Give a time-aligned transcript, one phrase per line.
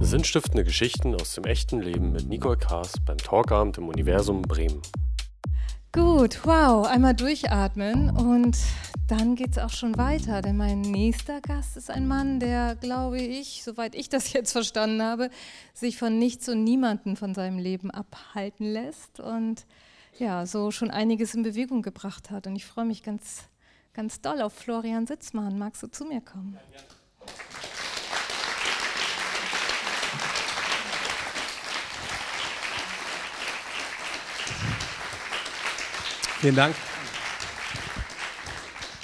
[0.00, 4.82] Sinnstiftende Geschichten aus dem echten Leben mit Nicole Kaas beim Talkabend im Universum Bremen.
[5.92, 8.56] Gut, wow, einmal durchatmen und
[9.08, 13.20] dann geht es auch schon weiter, denn mein nächster Gast ist ein Mann, der, glaube
[13.20, 15.28] ich, soweit ich das jetzt verstanden habe,
[15.74, 19.66] sich von nichts und niemanden von seinem Leben abhalten lässt und
[20.18, 22.46] ja, so schon einiges in Bewegung gebracht hat.
[22.46, 23.44] Und ich freue mich ganz,
[23.92, 25.58] ganz doll auf Florian Sitzmann.
[25.58, 26.58] Magst du zu mir kommen?
[26.70, 26.84] Ja, ja.
[36.42, 36.74] Vielen Dank.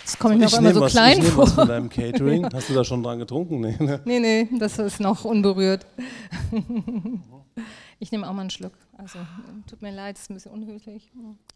[0.01, 1.45] Jetzt komme ich mir auch immer so was, klein ich vor.
[1.45, 2.53] Was von deinem Catering.
[2.53, 3.61] Hast du da schon dran getrunken?
[3.61, 4.01] Nee, ne?
[4.05, 5.87] nee, nee, das ist noch unberührt.
[8.01, 8.73] Ich nehme auch mal einen Schluck.
[8.97, 9.21] Also,
[9.69, 11.11] tut mir leid, es ist ein bisschen unhöflich.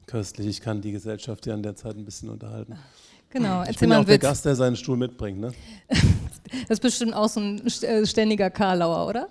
[0.07, 2.77] Köstlich, ich kann die Gesellschaft ja an der Zeit ein bisschen unterhalten.
[3.31, 5.53] Genau, ich bin ja auch der Gast, der seinen Stuhl mitbringt, ne?
[6.69, 9.29] Das ist bestimmt auch so ein äh, ständiger Karlauer, oder?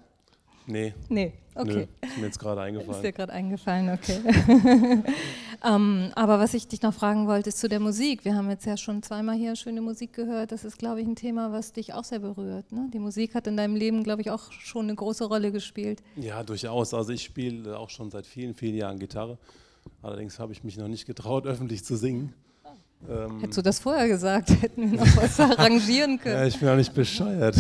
[0.72, 0.94] Nee.
[1.10, 1.88] Nee, okay.
[2.02, 2.92] Nö, ist mir jetzt gerade eingefallen.
[2.96, 4.20] Ist dir gerade eingefallen, okay.
[5.66, 8.24] ähm, aber was ich dich noch fragen wollte, ist zu der Musik.
[8.26, 10.52] Wir haben jetzt ja schon zweimal hier schöne Musik gehört.
[10.52, 12.72] Das ist, glaube ich, ein Thema, was dich auch sehr berührt.
[12.72, 12.90] Ne?
[12.94, 16.02] Die Musik hat in deinem Leben, glaube ich, auch schon eine große Rolle gespielt.
[16.16, 16.94] Ja, durchaus.
[16.94, 19.38] Also ich spiele auch schon seit vielen, vielen Jahren Gitarre.
[20.02, 22.34] Allerdings habe ich mich noch nicht getraut, öffentlich zu singen.
[23.10, 26.36] Ähm, Hättest du das vorher gesagt, hätten wir noch was arrangieren können.
[26.36, 27.56] Ja, ich bin auch nicht bescheuert.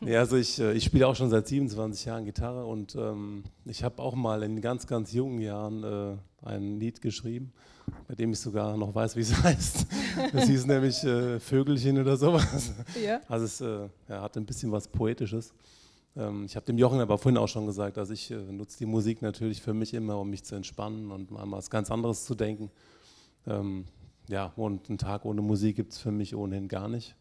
[0.00, 3.82] Ja, also ich, äh, ich spiele auch schon seit 27 Jahren Gitarre und ähm, ich
[3.82, 7.52] habe auch mal in ganz, ganz jungen Jahren äh, ein Lied geschrieben,
[8.06, 9.86] bei dem ich sogar noch weiß, wie es heißt.
[10.32, 12.72] Das hieß nämlich äh, Vögelchen oder sowas.
[13.02, 13.20] Ja.
[13.28, 15.54] Also es äh, ja, hat ein bisschen was Poetisches.
[16.14, 18.86] Ähm, ich habe dem Jochen aber vorhin auch schon gesagt, also ich äh, nutze die
[18.86, 22.34] Musik natürlich für mich immer, um mich zu entspannen und mal was ganz anderes zu
[22.34, 22.70] denken.
[23.46, 23.86] Ähm,
[24.28, 27.14] ja, und einen Tag ohne Musik gibt es für mich ohnehin gar nicht.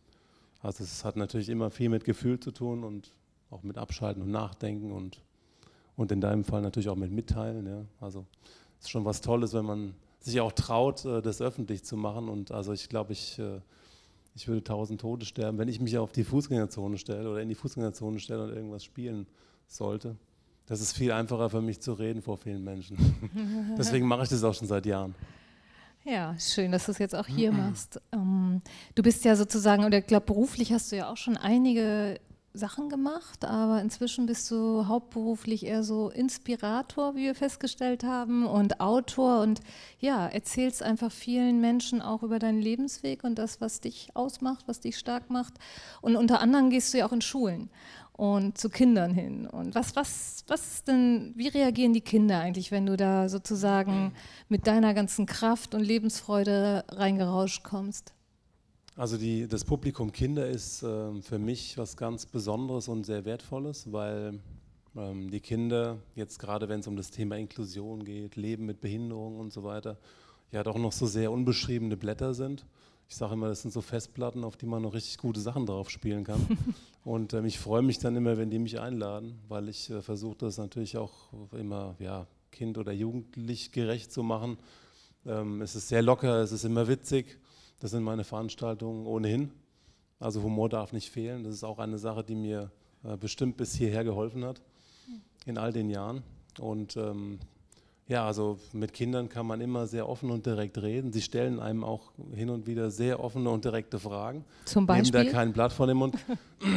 [0.65, 3.13] Also es hat natürlich immer viel mit Gefühl zu tun und
[3.51, 5.21] auch mit Abschalten und Nachdenken und,
[5.95, 7.67] und in deinem Fall natürlich auch mit Mitteilen.
[7.67, 7.85] Ja.
[8.01, 8.25] Also
[8.79, 12.29] es ist schon was Tolles, wenn man sich auch traut, äh, das öffentlich zu machen.
[12.29, 13.61] Und also ich glaube, ich, äh,
[14.33, 17.55] ich würde tausend Tote sterben, wenn ich mich auf die Fußgängerzone stelle oder in die
[17.55, 19.27] Fußgängerzone stelle und irgendwas spielen
[19.67, 20.15] sollte.
[20.65, 22.97] Das ist viel einfacher für mich zu reden vor vielen Menschen.
[23.77, 25.13] Deswegen mache ich das auch schon seit Jahren.
[26.05, 27.57] Ja, schön, dass du es jetzt auch hier mhm.
[27.57, 27.99] machst.
[28.11, 28.61] Ähm,
[28.93, 32.19] du bist ja sozusagen, oder ich glaube, beruflich hast du ja auch schon einige
[32.53, 38.79] Sachen gemacht, aber inzwischen bist du hauptberuflich eher so Inspirator, wie wir festgestellt haben, und
[38.79, 39.61] Autor und
[39.99, 44.79] ja, erzählst einfach vielen Menschen auch über deinen Lebensweg und das, was dich ausmacht, was
[44.79, 45.55] dich stark macht.
[46.01, 47.69] Und unter anderem gehst du ja auch in Schulen
[48.17, 49.45] und zu Kindern hin.
[49.45, 54.13] Und was, was, was ist denn, wie reagieren die Kinder eigentlich, wenn du da sozusagen
[54.47, 58.13] mit deiner ganzen Kraft und Lebensfreude reingerauscht kommst?
[58.95, 63.91] Also die, das Publikum Kinder ist äh, für mich was ganz Besonderes und sehr Wertvolles,
[63.91, 64.39] weil
[64.95, 69.37] ähm, die Kinder, jetzt gerade wenn es um das Thema Inklusion geht, Leben mit Behinderung
[69.37, 69.97] und so weiter,
[70.51, 72.65] ja doch noch so sehr unbeschriebene Blätter sind.
[73.07, 75.89] Ich sage immer, das sind so Festplatten, auf die man noch richtig gute Sachen drauf
[75.89, 76.45] spielen kann.
[77.03, 80.37] Und ähm, ich freue mich dann immer, wenn die mich einladen, weil ich äh, versuche
[80.39, 81.13] das natürlich auch
[81.51, 84.57] immer ja, kind- oder jugendlich gerecht zu machen.
[85.25, 87.39] Ähm, es ist sehr locker, es ist immer witzig.
[87.79, 89.51] Das sind meine Veranstaltungen ohnehin.
[90.19, 91.43] Also Humor darf nicht fehlen.
[91.43, 92.71] Das ist auch eine Sache, die mir
[93.03, 94.61] äh, bestimmt bis hierher geholfen hat
[95.45, 96.23] in all den Jahren.
[96.59, 97.39] Und ähm,
[98.07, 101.11] ja, also mit Kindern kann man immer sehr offen und direkt reden.
[101.11, 104.45] Sie stellen einem auch hin und wieder sehr offene und direkte Fragen.
[104.65, 105.11] Zum Beispiel?
[105.11, 106.15] Nehmen da kein Blatt von dem Mund.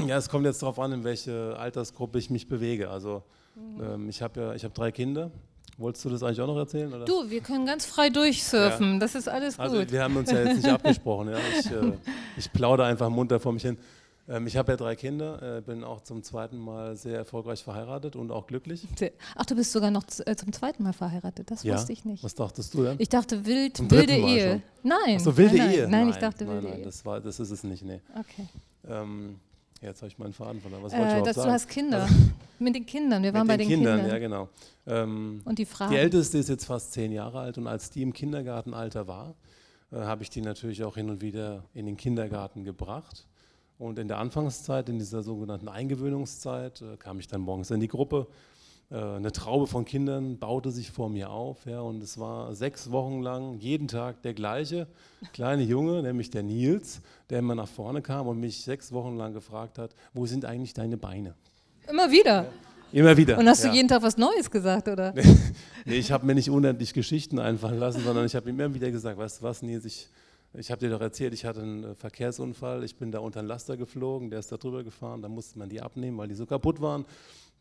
[0.07, 2.89] ja, es kommt jetzt darauf an, in welche Altersgruppe ich mich bewege.
[2.89, 3.23] Also
[3.55, 3.83] mhm.
[3.83, 5.31] ähm, ich habe ja, ich habe drei Kinder.
[5.77, 6.93] Wolltest du das eigentlich auch noch erzählen?
[6.93, 7.05] Oder?
[7.05, 8.95] Du, wir können ganz frei durchsurfen.
[8.95, 8.99] Ja.
[8.99, 9.85] Das ist alles also, gut.
[9.85, 11.29] Also wir haben uns ja jetzt nicht abgesprochen.
[11.29, 11.39] Ja.
[11.59, 11.93] Ich, äh,
[12.37, 13.77] ich plaudere einfach munter vor mich hin.
[14.29, 18.15] Ähm, ich habe ja drei Kinder, äh, bin auch zum zweiten Mal sehr erfolgreich verheiratet
[18.15, 18.87] und auch glücklich.
[19.35, 21.75] Ach, du bist sogar noch äh, zum zweiten Mal verheiratet, das ja?
[21.75, 22.23] wusste ich nicht.
[22.23, 22.97] Was dachtest du denn?
[22.99, 24.63] Ich dachte wild, wilde Ehe.
[24.83, 25.17] Nein.
[25.17, 25.83] Ach so, wilde nein, Ehe?
[25.83, 26.85] Nein, nein, ich dachte nein, wilde nein, Ehe.
[26.85, 28.01] Das, war, das ist es nicht, nee.
[28.19, 28.47] Okay.
[28.87, 29.37] Ähm,
[29.81, 30.83] jetzt habe ich meinen Faden verloren.
[30.83, 31.49] Was äh, wollte ich dass sagen?
[31.49, 32.03] Du hast Kinder.
[32.03, 32.15] Also,
[32.59, 34.01] mit den Kindern, wir waren bei den, den Kindern.
[34.01, 34.15] Kindern.
[34.15, 34.49] Ja, genau.
[34.87, 35.95] Ähm, und die Frage.
[35.95, 39.35] Die Älteste ist jetzt fast zehn Jahre alt und als die im Kindergartenalter war,
[39.91, 43.28] äh, habe ich die natürlich auch hin und wieder in den Kindergarten gebracht.
[43.79, 47.89] Und in der Anfangszeit, in dieser sogenannten Eingewöhnungszeit, äh, kam ich dann morgens in die
[47.89, 48.27] Gruppe.
[48.91, 51.65] Äh, eine Traube von Kindern baute sich vor mir auf.
[51.67, 54.89] Ja, und es war sechs Wochen lang jeden Tag der gleiche
[55.33, 59.33] kleine Junge, nämlich der Nils, der immer nach vorne kam und mich sechs Wochen lang
[59.33, 61.35] gefragt hat, wo sind eigentlich deine Beine?
[61.89, 62.45] Immer wieder?
[62.45, 62.49] Ja.
[62.91, 63.39] Immer wieder.
[63.39, 63.71] Und hast ja.
[63.71, 65.13] du jeden Tag was Neues gesagt, oder?
[65.85, 68.91] nee, ich habe mir nicht unendlich Geschichten einfallen lassen, sondern ich habe ihm immer wieder
[68.91, 70.09] gesagt, weißt du was, Nils, ich
[70.55, 73.49] Ich habe dir doch erzählt, ich hatte einen äh, Verkehrsunfall, ich bin da unter einen
[73.49, 76.47] Laster geflogen, der ist da drüber gefahren, da musste man die abnehmen, weil die so
[76.47, 77.05] kaputt waren.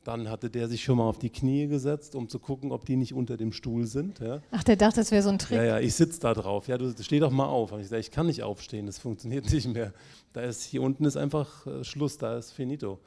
[0.03, 2.95] Dann hatte der sich schon mal auf die Knie gesetzt, um zu gucken, ob die
[2.95, 4.19] nicht unter dem Stuhl sind.
[4.19, 4.41] Ja.
[4.51, 5.57] Ach, der dachte, das wäre so ein Trick.
[5.57, 6.69] Ja, ja, ich sitze da drauf.
[6.69, 7.73] Ja, du steh doch mal auf.
[7.73, 9.93] Und ich sage, ich kann nicht aufstehen, das funktioniert nicht mehr.
[10.31, 12.99] Da ist hier unten ist einfach äh, Schluss, da ist finito.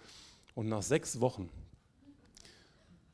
[0.54, 1.48] Und nach sechs Wochen,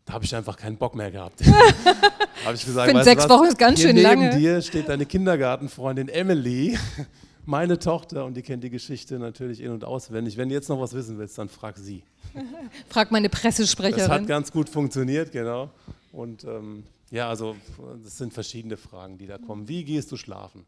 [0.06, 1.40] da habe ich einfach keinen Bock mehr gehabt.
[2.44, 3.28] habe ich gesagt, Find, sechs was?
[3.30, 4.36] Wochen ist ganz Hier schön neben lange.
[4.38, 6.78] dir steht deine Kindergartenfreundin Emily,
[7.44, 10.36] meine Tochter, und die kennt die Geschichte natürlich in- und auswendig.
[10.36, 12.02] Wenn du jetzt noch was wissen willst, dann frag sie.
[12.88, 14.26] Frag meine Das hat Pressesprecherin.
[14.26, 15.70] ganz gut funktioniert, genau.
[16.12, 17.56] Und ähm, ja, also
[18.02, 19.68] das sind verschiedene Fragen, die da kommen.
[19.68, 20.64] Wie gehst du schlafen?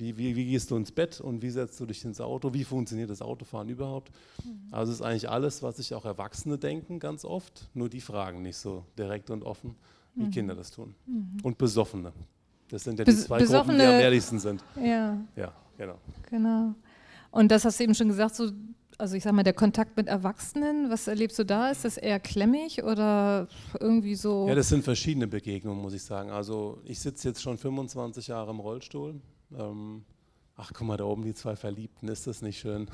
[0.00, 2.52] Wie, wie, wie gehst du ins Bett und wie setzt du dich ins Auto?
[2.54, 4.10] Wie funktioniert das Autofahren überhaupt?
[4.70, 7.68] Also es ist eigentlich alles, was sich auch Erwachsene denken, ganz oft.
[7.74, 9.76] Nur die fragen nicht so direkt und offen,
[10.14, 10.94] wie Kinder das tun.
[11.42, 12.12] Und Besoffene.
[12.70, 14.62] Das sind ja die Bes- zwei Gruppen, die am ehrlichsten sind.
[14.82, 15.98] Ja, Ja, genau.
[16.30, 16.74] genau.
[17.30, 18.50] Und das hast du eben schon gesagt, so,
[18.96, 21.70] also ich sag mal, der Kontakt mit Erwachsenen, was erlebst du da?
[21.70, 23.48] Ist das eher klemmig oder
[23.80, 24.46] irgendwie so?
[24.48, 26.30] Ja, das sind verschiedene Begegnungen, muss ich sagen.
[26.30, 29.20] Also ich sitze jetzt schon 25 Jahre im Rollstuhl.
[29.58, 30.02] Ähm,
[30.56, 32.88] ach, guck mal, da oben die zwei Verliebten, ist das nicht schön?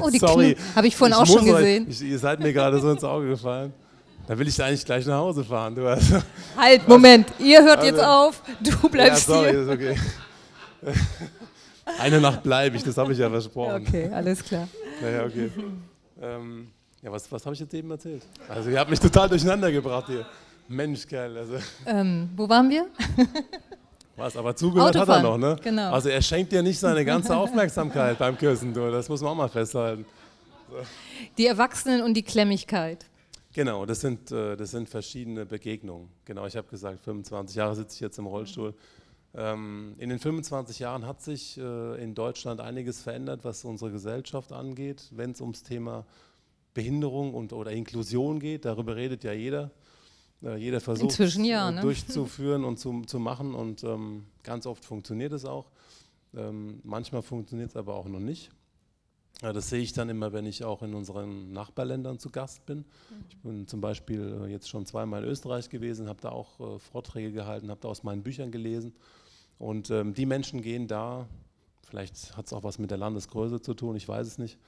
[0.00, 0.56] oh, die Sorry.
[0.74, 1.86] Habe ich vorhin auch muss schon euch- gesehen.
[1.88, 3.72] Ich, ihr seid mir gerade so ins Auge gefallen.
[4.26, 5.74] Da will ich da eigentlich gleich nach Hause fahren.
[5.74, 6.18] Du also,
[6.56, 9.62] Halt, Moment, ihr hört jetzt Also- auf, du ja, bleibst sorry, hier.
[9.62, 9.96] ist okay.
[11.98, 13.84] Eine Nacht bleibe ich, das habe ich ja versprochen.
[13.86, 14.68] Okay, alles klar.
[15.02, 15.50] Naja, okay.
[16.22, 16.68] Ähm,
[17.02, 18.22] ja, was, was habe ich jetzt eben erzählt?
[18.48, 20.26] Also, ihr habt mich total durcheinander gebracht hier.
[20.68, 21.36] Mensch, Kerl.
[21.36, 21.54] Also,
[21.86, 22.86] Ähm, wo waren wir?
[24.20, 25.56] Was, aber zugehört hat er Autofahren, noch, ne?
[25.62, 25.92] genau.
[25.92, 28.90] Also, er schenkt dir nicht seine ganze Aufmerksamkeit beim Küssen, du.
[28.90, 30.04] Das muss man auch mal festhalten.
[31.38, 33.06] Die Erwachsenen und die Klemmigkeit.
[33.52, 36.08] Genau, das sind, äh, das sind verschiedene Begegnungen.
[36.24, 38.74] Genau, ich habe gesagt, 25 Jahre sitze ich jetzt im Rollstuhl.
[39.34, 44.52] Ähm, in den 25 Jahren hat sich äh, in Deutschland einiges verändert, was unsere Gesellschaft
[44.52, 46.04] angeht, wenn es ums Thema
[46.74, 48.64] Behinderung und, oder Inklusion geht.
[48.64, 49.70] Darüber redet ja jeder.
[50.42, 51.80] Äh, jeder versucht Inzwischen ja, äh, ne?
[51.80, 55.70] durchzuführen und zu, zu machen und ähm, ganz oft funktioniert es auch.
[56.34, 58.50] Ähm, manchmal funktioniert es aber auch noch nicht.
[59.42, 62.84] Ja, das sehe ich dann immer, wenn ich auch in unseren Nachbarländern zu Gast bin.
[63.30, 66.78] Ich bin zum Beispiel äh, jetzt schon zweimal in Österreich gewesen, habe da auch äh,
[66.78, 68.92] Vorträge gehalten, habe da aus meinen Büchern gelesen.
[69.58, 71.26] Und ähm, die Menschen gehen da,
[71.82, 74.58] vielleicht hat es auch was mit der Landesgröße zu tun, ich weiß es nicht,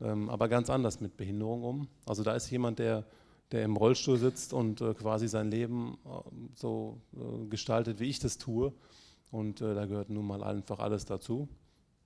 [0.00, 1.88] ähm, aber ganz anders mit Behinderung um.
[2.06, 3.04] Also da ist jemand, der,
[3.52, 6.08] der im Rollstuhl sitzt und äh, quasi sein Leben äh,
[6.54, 8.72] so äh, gestaltet, wie ich das tue.
[9.30, 11.48] Und äh, da gehört nun mal einfach alles dazu.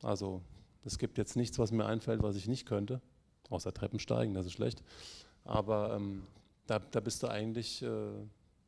[0.03, 0.43] Also
[0.85, 3.01] es gibt jetzt nichts, was mir einfällt, was ich nicht könnte,
[3.51, 4.83] außer Treppen steigen, das ist schlecht.
[5.45, 6.23] Aber ähm,
[6.67, 7.85] da, da bist du eigentlich,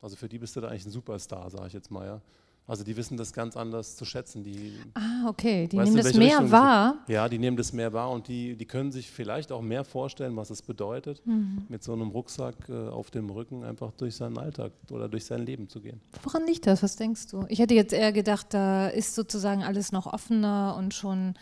[0.01, 2.05] also für die bist du da eigentlich ein Superstar, sage ich jetzt mal.
[2.05, 2.21] Ja.
[2.69, 4.43] Also die wissen das ganz anders zu schätzen.
[4.43, 6.95] Die, Ah, okay, die nehmen das mehr Richtung das wahr.
[7.07, 10.35] ja, die nehmen das mehr wahr und die, die können sich vielleicht auch mehr vorstellen,
[10.35, 11.63] was es bedeutet, Mhm.
[11.69, 15.45] mit so einem Rucksack äh, auf dem Rücken einfach durch seinen Alltag oder durch sein
[15.45, 16.01] Leben zu gehen.
[16.23, 16.83] Woran liegt das?
[16.83, 17.45] Was denkst du?
[17.47, 21.35] Ich hätte jetzt eher gedacht, da ist sozusagen alles noch offener und schon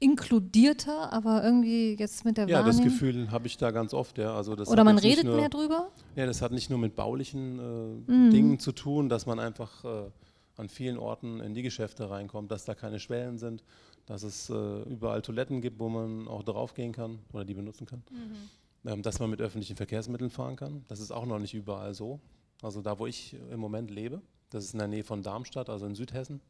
[0.00, 2.82] inkludierter, aber irgendwie jetzt mit der Ja, das.
[2.82, 4.18] Gefühl habe ich da ganz oft.
[4.18, 4.34] Ja.
[4.34, 5.88] Also das Oder man redet nur, mehr drüber?
[6.16, 7.58] Ja, das hat nicht nur mit baulichen
[8.08, 8.30] äh, Mhm.
[8.30, 10.10] Dingen zu tun, dass man einfach äh,
[10.56, 13.64] an vielen Orten in die Geschäfte reinkommt, dass da keine Schwellen sind,
[14.06, 18.02] dass es äh, überall Toiletten gibt, wo man auch draufgehen kann oder die benutzen kann.
[18.84, 20.84] Ähm, dass man mit öffentlichen Verkehrsmitteln fahren kann.
[20.88, 22.20] Das ist auch noch nicht überall so.
[22.62, 25.86] Also da, wo ich im Moment lebe, das ist in der Nähe von Darmstadt, also
[25.86, 26.40] in Südhessen,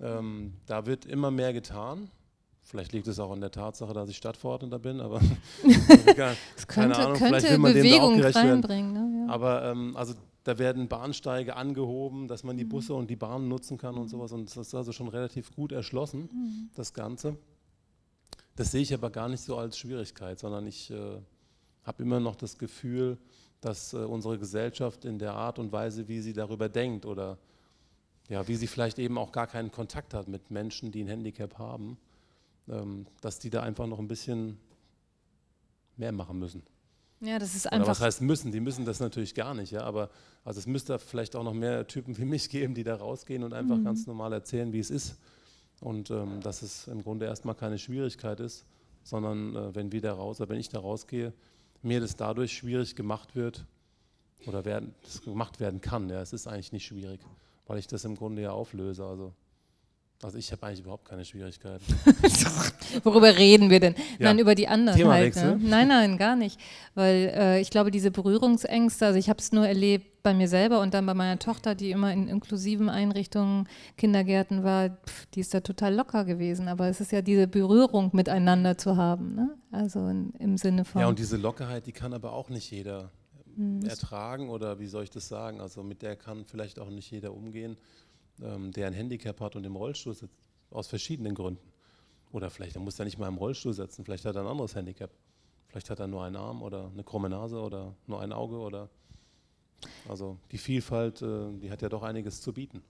[0.00, 2.10] ähm, da wird immer mehr getan.
[2.62, 5.20] Vielleicht liegt es auch an der Tatsache, dass ich Stadtverordneter bin, aber.
[6.16, 8.92] Das Keine könnte, Ahnung, vielleicht könnte will man dem da auch Bewegung gerecht werden.
[8.92, 9.26] Ne?
[9.26, 9.32] Ja.
[9.32, 10.14] Aber ähm, also
[10.48, 14.32] da werden Bahnsteige angehoben, dass man die Busse und die Bahnen nutzen kann und sowas.
[14.32, 17.36] Und das ist also schon relativ gut erschlossen, das Ganze.
[18.56, 21.20] Das sehe ich aber gar nicht so als Schwierigkeit, sondern ich äh,
[21.84, 23.18] habe immer noch das Gefühl,
[23.60, 27.36] dass äh, unsere Gesellschaft in der Art und Weise, wie sie darüber denkt oder
[28.30, 31.58] ja, wie sie vielleicht eben auch gar keinen Kontakt hat mit Menschen, die ein Handicap
[31.58, 31.98] haben,
[32.70, 34.56] ähm, dass die da einfach noch ein bisschen
[35.98, 36.62] mehr machen müssen.
[37.20, 38.00] Ja, das ist Oder was einfach.
[38.00, 38.52] heißt müssen?
[38.52, 39.82] Die müssen das natürlich gar nicht, ja.
[39.82, 40.10] Aber
[40.44, 43.52] also es müsste vielleicht auch noch mehr Typen wie mich geben, die da rausgehen und
[43.52, 45.16] einfach ganz normal erzählen, wie es ist.
[45.80, 48.64] Und ähm, dass es im Grunde erstmal keine Schwierigkeit ist,
[49.02, 51.32] sondern äh, wenn wir da raus, oder wenn ich da rausgehe,
[51.82, 53.64] mir das dadurch schwierig gemacht wird
[54.46, 56.08] oder werden, das gemacht werden kann.
[56.08, 57.20] Ja, es ist eigentlich nicht schwierig,
[57.66, 59.04] weil ich das im Grunde ja auflöse.
[59.04, 59.32] Also
[60.20, 61.84] Also ich habe eigentlich überhaupt keine Schwierigkeiten.
[63.04, 63.94] Worüber reden wir denn?
[64.18, 64.26] Ja.
[64.26, 65.36] Nein, über die anderen halt.
[65.36, 65.60] Ne?
[65.62, 66.58] Nein, nein, gar nicht.
[66.96, 70.80] Weil äh, ich glaube, diese Berührungsängste, also ich habe es nur erlebt bei mir selber
[70.80, 75.54] und dann bei meiner Tochter, die immer in inklusiven Einrichtungen, Kindergärten war, pf, die ist
[75.54, 76.66] da total locker gewesen.
[76.66, 79.36] Aber es ist ja diese Berührung miteinander zu haben.
[79.36, 79.56] Ne?
[79.70, 81.00] Also in, im Sinne von.
[81.00, 83.12] Ja, und diese Lockerheit, die kann aber auch nicht jeder
[83.56, 85.60] ähm, ertragen oder wie soll ich das sagen?
[85.60, 87.76] Also mit der kann vielleicht auch nicht jeder umgehen,
[88.42, 90.36] ähm, der ein Handicap hat und im Rollstuhl sitzt,
[90.70, 91.66] aus verschiedenen Gründen.
[92.32, 94.74] Oder vielleicht, er muss ja nicht mal im Rollstuhl sitzen, vielleicht hat er ein anderes
[94.74, 95.10] Handicap.
[95.68, 98.88] Vielleicht hat er nur einen Arm oder eine krumme Nase oder nur ein Auge oder
[100.08, 102.82] also die Vielfalt, äh, die hat ja doch einiges zu bieten.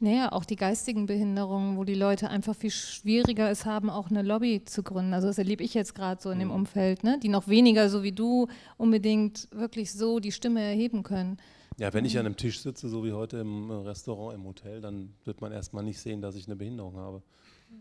[0.00, 4.22] Naja, auch die geistigen Behinderungen, wo die Leute einfach viel schwieriger es haben, auch eine
[4.22, 5.14] Lobby zu gründen.
[5.14, 6.54] Also das erlebe ich jetzt gerade so in dem Mhm.
[6.54, 7.18] Umfeld, ne?
[7.22, 11.36] die noch weniger, so wie du, unbedingt wirklich so die Stimme erheben können.
[11.78, 14.80] Ja, wenn ich an einem Tisch sitze, so wie heute im äh, Restaurant, im Hotel,
[14.80, 17.22] dann wird man erstmal nicht sehen, dass ich eine Behinderung habe.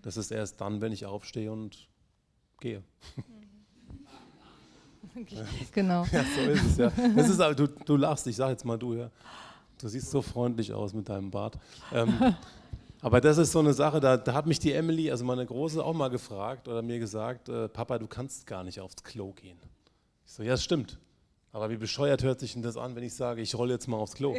[0.02, 1.88] Das ist erst dann, wenn ich aufstehe und
[2.60, 2.84] gehe.
[5.72, 6.06] Genau.
[6.12, 6.92] Ja, so ist es ja.
[7.16, 9.10] Das ist, du, du lachst, ich sag jetzt mal du, ja.
[9.80, 11.58] Du siehst so freundlich aus mit deinem Bart.
[11.92, 12.36] Ähm,
[13.02, 15.84] aber das ist so eine Sache, da, da hat mich die Emily, also meine Große,
[15.84, 19.58] auch mal gefragt oder mir gesagt, äh, Papa, du kannst gar nicht aufs Klo gehen.
[20.26, 21.00] Ich so, ja, das stimmt.
[21.54, 23.98] Aber wie bescheuert hört sich denn das an, wenn ich sage, ich rolle jetzt mal
[23.98, 24.36] aufs Klo?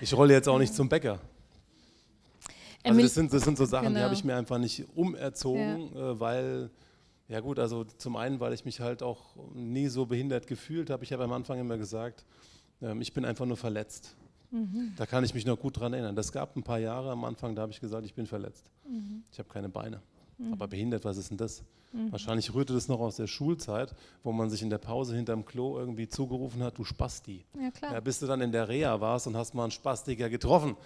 [0.00, 1.20] Ich rolle jetzt auch nicht zum Bäcker.
[2.82, 4.04] Also das sind, das sind so Sachen, die Genau.
[4.04, 6.70] habe ich mir einfach nicht umerzogen, äh, weil,
[7.28, 11.02] ja gut, also zum einen, weil ich mich halt auch nie so behindert gefühlt habe.
[11.02, 12.24] Ich habe am Anfang immer gesagt,
[12.82, 14.14] ähm, ich bin einfach nur verletzt.
[14.52, 14.92] Mhm.
[14.96, 16.14] Da kann ich mich noch gut dran erinnern.
[16.14, 18.70] Das gab ein paar Jahre am Anfang, da habe ich gesagt, ich bin verletzt.
[18.88, 19.24] Mhm.
[19.32, 20.00] Ich habe keine Beine.
[20.52, 21.62] Aber behindert, was ist denn das?
[22.10, 25.78] Wahrscheinlich rührte das noch aus der Schulzeit, wo man sich in der Pause hinterm Klo
[25.78, 27.46] irgendwie zugerufen hat, du Spasti.
[27.58, 27.92] Ja, klar.
[27.94, 30.76] Ja, bis du dann in der Reha warst und hast mal einen Spastiker getroffen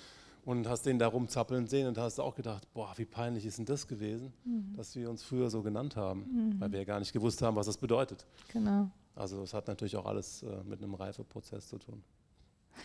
[0.44, 3.66] und hast den da rumzappeln sehen und hast auch gedacht, boah, wie peinlich ist denn
[3.66, 4.76] das gewesen, Mhm.
[4.76, 7.66] dass wir uns früher so genannt haben, weil wir ja gar nicht gewusst haben, was
[7.66, 8.24] das bedeutet.
[8.52, 8.88] Genau.
[9.16, 12.04] Also es hat natürlich auch alles äh, mit einem Reifeprozess zu tun.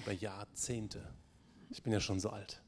[0.04, 1.00] Über Jahrzehnte.
[1.70, 2.62] Ich bin ja schon so alt.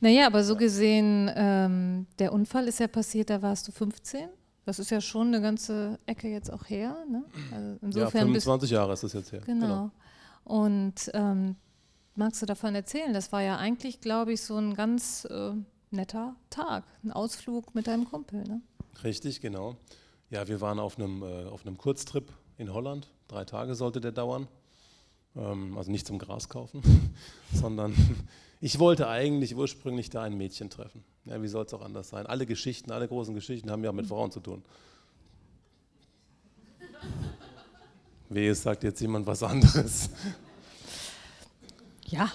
[0.00, 4.28] Naja, aber so gesehen, ähm, der Unfall ist ja passiert, da warst du 15.
[4.64, 6.96] Das ist ja schon eine ganze Ecke jetzt auch her.
[7.08, 7.24] Ne?
[7.52, 9.40] Also Ja, insofern bist 25 Jahre ist das jetzt her.
[9.46, 9.90] Genau.
[10.44, 11.56] Und ähm,
[12.16, 13.12] magst du davon erzählen?
[13.12, 15.52] Das war ja eigentlich, glaube ich, so ein ganz äh,
[15.90, 18.42] netter Tag, ein Ausflug mit deinem Kumpel.
[18.42, 18.60] Ne?
[19.04, 19.76] Richtig, genau.
[20.30, 23.08] Ja, wir waren auf einem, äh, auf einem Kurztrip in Holland.
[23.28, 24.48] Drei Tage sollte der dauern.
[25.36, 26.82] Ähm, also nicht zum Gras kaufen,
[27.52, 27.94] sondern
[28.60, 31.04] ich wollte eigentlich ursprünglich da ein Mädchen treffen.
[31.24, 32.26] Ja, wie soll es auch anders sein?
[32.26, 34.62] Alle Geschichten, alle großen Geschichten haben ja mit Frauen zu tun.
[38.28, 40.10] Wehe, es sagt jetzt jemand was anderes.
[42.06, 42.30] Ja.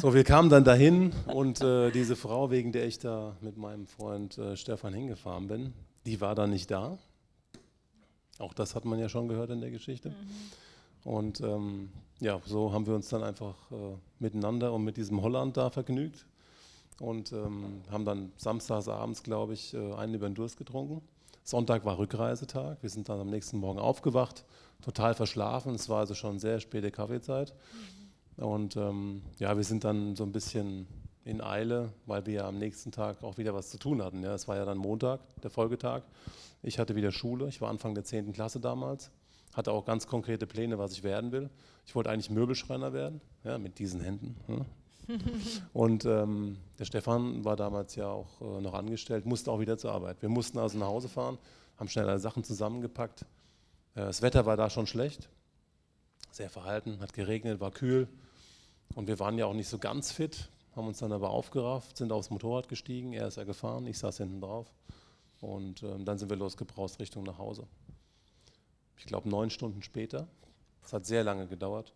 [0.00, 3.86] So, wir kamen dann dahin und äh, diese Frau, wegen der ich da mit meinem
[3.86, 5.72] Freund äh, Stefan hingefahren bin,
[6.06, 6.98] die war dann nicht da.
[8.38, 10.14] Auch das hat man ja schon gehört in der Geschichte.
[11.04, 11.90] Und ähm,
[12.20, 16.26] ja, so haben wir uns dann einfach äh, miteinander und mit diesem Holland da vergnügt
[17.00, 21.02] und ähm, haben dann samstags abends, glaube ich, äh, einen über den Durst getrunken.
[21.44, 22.78] Sonntag war Rückreisetag.
[22.82, 24.44] Wir sind dann am nächsten Morgen aufgewacht,
[24.80, 25.74] total verschlafen.
[25.74, 27.52] Es war also schon sehr späte Kaffeezeit.
[28.36, 30.86] Und ähm, ja, wir sind dann so ein bisschen
[31.24, 34.22] in Eile, weil wir ja am nächsten Tag auch wieder was zu tun hatten.
[34.22, 36.02] Ja, es war ja dann Montag, der Folgetag.
[36.62, 37.48] Ich hatte wieder Schule.
[37.48, 38.32] Ich war Anfang der 10.
[38.32, 39.10] Klasse damals.
[39.52, 41.50] Hatte auch ganz konkrete Pläne, was ich werden will.
[41.86, 44.36] Ich wollte eigentlich Möbelschreiner werden, ja, mit diesen Händen.
[44.48, 44.64] Ja.
[45.72, 49.92] Und ähm, der Stefan war damals ja auch äh, noch angestellt, musste auch wieder zur
[49.92, 50.22] Arbeit.
[50.22, 51.38] Wir mussten also nach Hause fahren,
[51.76, 53.22] haben schnell alle Sachen zusammengepackt.
[53.94, 55.28] Äh, das Wetter war da schon schlecht,
[56.30, 58.08] sehr verhalten, hat geregnet, war kühl.
[58.94, 62.12] Und wir waren ja auch nicht so ganz fit, haben uns dann aber aufgerafft, sind
[62.12, 63.12] aufs Motorrad gestiegen.
[63.12, 64.72] Er ist ja gefahren, ich saß hinten drauf.
[65.40, 67.66] Und ähm, dann sind wir losgebraust Richtung nach Hause.
[69.02, 70.28] Ich glaube, neun Stunden später.
[70.84, 71.92] Es hat sehr lange gedauert.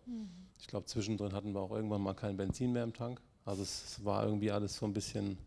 [0.59, 3.21] Ich glaube, zwischendrin hatten wir auch irgendwann mal kein Benzin mehr im Tank.
[3.45, 5.39] Also es war irgendwie alles so ein bisschen,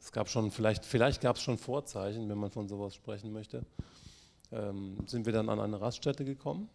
[0.00, 3.64] es gab schon, vielleicht, vielleicht gab es schon Vorzeichen, wenn man von sowas sprechen möchte.
[4.50, 6.68] Ähm, sind wir dann an eine Raststätte gekommen,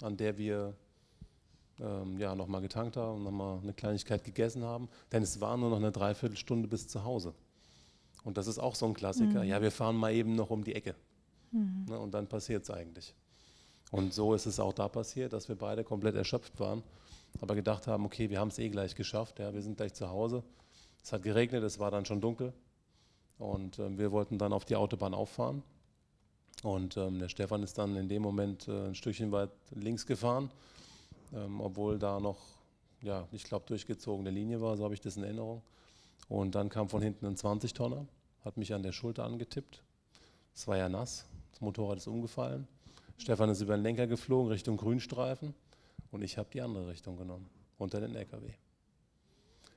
[0.00, 0.74] an der wir
[1.78, 4.88] ähm, ja, nochmal getankt haben nochmal eine Kleinigkeit gegessen haben.
[5.12, 7.34] Denn es war nur noch eine Dreiviertelstunde bis zu Hause.
[8.24, 9.42] Und das ist auch so ein Klassiker.
[9.42, 10.94] Ja, wir fahren mal eben noch um die Ecke.
[11.90, 13.14] Ne, und dann passiert es eigentlich.
[13.92, 16.82] Und so ist es auch da passiert, dass wir beide komplett erschöpft waren,
[17.42, 20.08] aber gedacht haben, okay, wir haben es eh gleich geschafft, ja, wir sind gleich zu
[20.08, 20.42] Hause.
[21.04, 22.54] Es hat geregnet, es war dann schon dunkel
[23.38, 25.62] und ähm, wir wollten dann auf die Autobahn auffahren.
[26.62, 30.50] Und ähm, der Stefan ist dann in dem Moment äh, ein Stückchen weit links gefahren,
[31.34, 32.38] ähm, obwohl da noch,
[33.02, 35.60] ja, ich glaube, durchgezogene Linie war, so habe ich das in Erinnerung.
[36.30, 38.06] Und dann kam von hinten ein 20-Tonner,
[38.42, 39.82] hat mich an der Schulter angetippt.
[40.54, 42.66] Es war ja nass, das Motorrad ist umgefallen.
[43.16, 45.54] Stefan ist über den Lenker geflogen Richtung Grünstreifen
[46.10, 48.50] und ich habe die andere Richtung genommen, unter den LKW.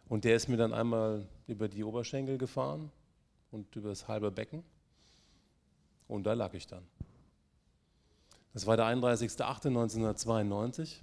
[0.08, 2.92] Und der ist mir dann einmal über die Oberschenkel gefahren
[3.52, 4.64] und über das halbe Becken
[6.08, 6.84] und da lag ich dann.
[8.54, 11.02] Das war der 31.08.1992.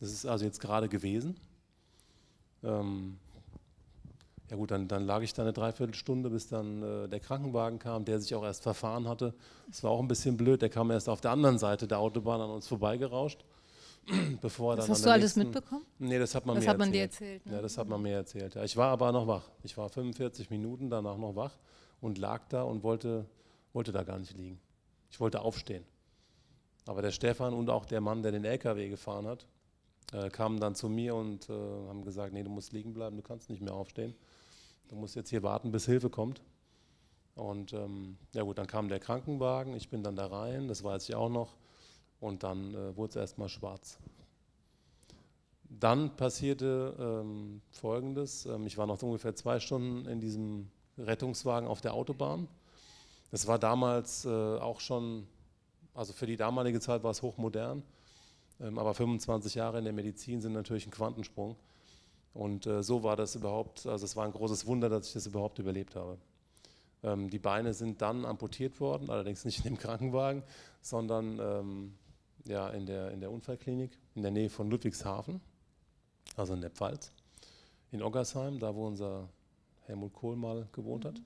[0.00, 1.36] Das ist also jetzt gerade gewesen.
[2.62, 3.18] Ähm,
[4.50, 8.04] ja gut, dann, dann, lag ich da eine Dreiviertelstunde, bis dann äh, der Krankenwagen kam,
[8.04, 9.34] der sich auch erst verfahren hatte.
[9.68, 12.40] Das war auch ein bisschen blöd, der kam erst auf der anderen Seite der Autobahn
[12.40, 13.44] an uns vorbeigerauscht.
[14.40, 15.84] bevor das dann hast du alles nächsten, mitbekommen?
[15.98, 16.94] Nee, das hat man das mir hat man erzählt.
[16.94, 17.46] dir erzählt.
[17.46, 17.52] Ne?
[17.52, 18.54] Ja, das hat man mir erzählt.
[18.54, 19.50] Ja, ich war aber noch wach.
[19.62, 21.58] Ich war 45 Minuten danach noch wach
[22.00, 23.26] und lag da und wollte,
[23.72, 24.60] wollte da gar nicht liegen.
[25.10, 25.84] Ich wollte aufstehen.
[26.86, 29.46] Aber der Stefan und auch der Mann, der den LKW gefahren hat,
[30.12, 33.22] äh, kamen dann zu mir und äh, haben gesagt, nee, du musst liegen bleiben, du
[33.22, 34.14] kannst nicht mehr aufstehen.
[34.88, 36.40] Du musst jetzt hier warten, bis Hilfe kommt.
[37.34, 41.08] Und ähm, ja gut, dann kam der Krankenwagen, ich bin dann da rein, das weiß
[41.08, 41.54] ich auch noch.
[42.20, 43.98] Und dann äh, wurde es erstmal schwarz.
[45.68, 48.46] Dann passierte ähm, Folgendes.
[48.46, 52.48] Ähm, ich war noch ungefähr zwei Stunden in diesem Rettungswagen auf der Autobahn.
[53.30, 55.28] Das war damals äh, auch schon,
[55.94, 57.82] also für die damalige Zeit war es hochmodern.
[58.60, 61.56] Ähm, aber 25 Jahre in der Medizin sind natürlich ein Quantensprung.
[62.34, 65.26] Und äh, so war das überhaupt, also es war ein großes Wunder, dass ich das
[65.26, 66.18] überhaupt überlebt habe.
[67.02, 70.42] Ähm, die Beine sind dann amputiert worden, allerdings nicht in dem Krankenwagen,
[70.80, 71.94] sondern ähm,
[72.44, 75.40] ja, in, der, in der Unfallklinik in der Nähe von Ludwigshafen,
[76.36, 77.12] also in der Pfalz,
[77.92, 79.28] in Oggersheim, da wo unser
[79.86, 81.20] Helmut Kohl mal gewohnt hat.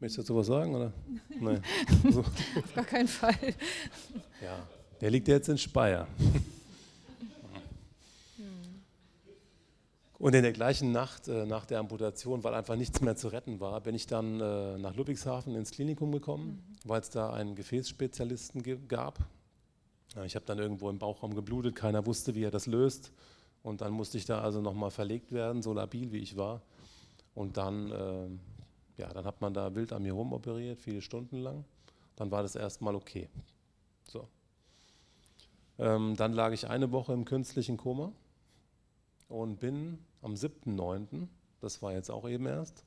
[0.00, 0.74] Möchtest du dazu was sagen?
[0.74, 0.92] Oder?
[1.40, 1.62] Nein.
[2.16, 3.54] Auf gar keinen Fall.
[4.42, 4.66] Ja,
[5.00, 6.06] der liegt jetzt in Speyer.
[10.24, 13.60] Und in der gleichen Nacht äh, nach der Amputation, weil einfach nichts mehr zu retten
[13.60, 16.88] war, bin ich dann äh, nach Ludwigshafen ins Klinikum gekommen, mhm.
[16.88, 19.18] weil es da einen Gefäßspezialisten gab.
[20.16, 23.12] Ja, ich habe dann irgendwo im Bauchraum geblutet, keiner wusste, wie er das löst.
[23.62, 26.62] Und dann musste ich da also nochmal verlegt werden, so labil wie ich war.
[27.34, 31.66] Und dann, äh, ja, dann hat man da wild an mir rumoperiert, viele Stunden lang.
[32.16, 33.28] Dann war das erstmal okay.
[34.08, 34.26] So.
[35.78, 38.10] Ähm, dann lag ich eine Woche im künstlichen Koma
[39.28, 41.28] und bin am 7.9.,
[41.60, 42.84] das war jetzt auch eben erst,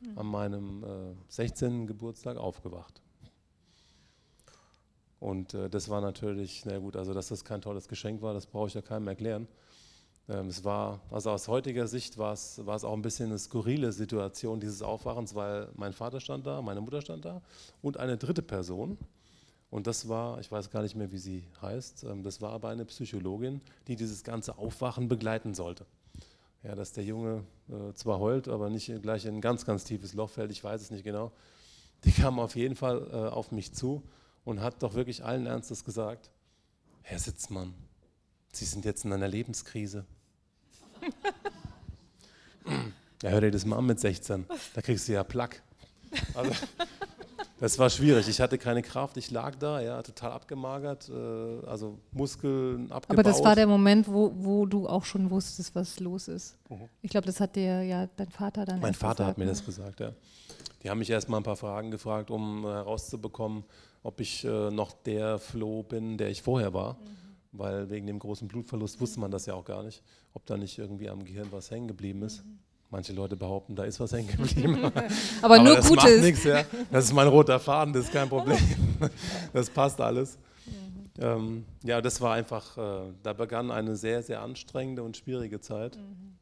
[0.00, 0.18] mhm.
[0.18, 1.86] an meinem äh, 16.
[1.86, 3.02] Geburtstag aufgewacht.
[5.20, 8.46] Und äh, das war natürlich, na gut, also dass das kein tolles Geschenk war, das
[8.46, 9.48] brauche ich ja keinem erklären.
[10.28, 13.38] Ähm, es war, also aus heutiger Sicht war es, war es auch ein bisschen eine
[13.38, 17.42] skurrile Situation dieses Aufwachens, weil mein Vater stand da, meine Mutter stand da
[17.82, 18.98] und eine dritte Person,
[19.74, 22.68] und das war, ich weiß gar nicht mehr, wie sie heißt, ähm, das war aber
[22.68, 25.84] eine Psychologin, die dieses ganze Aufwachen begleiten sollte.
[26.62, 30.14] Ja, dass der Junge äh, zwar heult, aber nicht gleich in ein ganz, ganz tiefes
[30.14, 31.32] Loch fällt, ich weiß es nicht genau.
[32.04, 34.04] Die kam auf jeden Fall äh, auf mich zu
[34.44, 36.30] und hat doch wirklich allen Ernstes gesagt,
[37.02, 37.74] Herr Sitzmann,
[38.52, 40.04] Sie sind jetzt in einer Lebenskrise.
[43.22, 45.64] ja, hör dir das mal an mit 16, da kriegst du ja Plack.
[46.34, 46.52] Also,
[47.60, 48.28] das war schwierig.
[48.28, 49.16] Ich hatte keine Kraft.
[49.16, 53.18] Ich lag da, ja, total abgemagert, äh, also Muskeln abgebaut.
[53.18, 56.56] Aber das war der Moment, wo, wo du auch schon wusstest, was los ist.
[56.68, 56.88] Mhm.
[57.02, 58.80] Ich glaube, das hat dir ja dein Vater dann.
[58.80, 59.50] Mein Vater gesagt, hat mir ne?
[59.50, 60.12] das gesagt, ja.
[60.82, 63.64] Die haben mich erst mal ein paar Fragen gefragt, um äh, herauszubekommen,
[64.02, 66.94] ob ich äh, noch der Flo bin, der ich vorher war.
[66.94, 66.98] Mhm.
[67.52, 70.76] Weil wegen dem großen Blutverlust wusste man das ja auch gar nicht, ob da nicht
[70.78, 72.44] irgendwie am Gehirn was hängen geblieben ist.
[72.44, 72.58] Mhm.
[72.94, 74.84] Manche Leute behaupten, da ist was hängen geblieben.
[74.84, 75.02] Aber,
[75.42, 76.04] Aber nur das Gutes.
[76.04, 76.64] Macht nichts, ja.
[76.92, 78.56] Das ist mein roter Faden, das ist kein Problem.
[79.52, 80.38] Das passt alles.
[80.64, 81.24] Mhm.
[81.24, 85.96] Ähm, ja, das war einfach, äh, da begann eine sehr, sehr anstrengende und schwierige Zeit.
[85.96, 86.36] Mhm.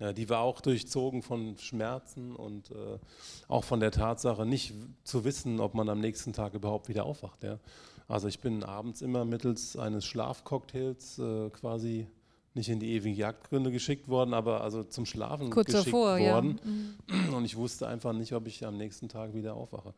[0.00, 2.98] Ja, die war auch durchzogen von Schmerzen und äh,
[3.46, 7.44] auch von der Tatsache, nicht zu wissen, ob man am nächsten Tag überhaupt wieder aufwacht.
[7.44, 7.60] Ja.
[8.08, 12.08] Also ich bin abends immer mittels eines Schlafcocktails äh, quasi
[12.54, 16.60] nicht in die ewigen Jagdgründe geschickt worden, aber also zum Schlafen Kurz geschickt davor, worden.
[17.08, 17.14] Ja.
[17.14, 17.34] Mhm.
[17.34, 19.92] Und ich wusste einfach nicht, ob ich am nächsten Tag wieder aufwache.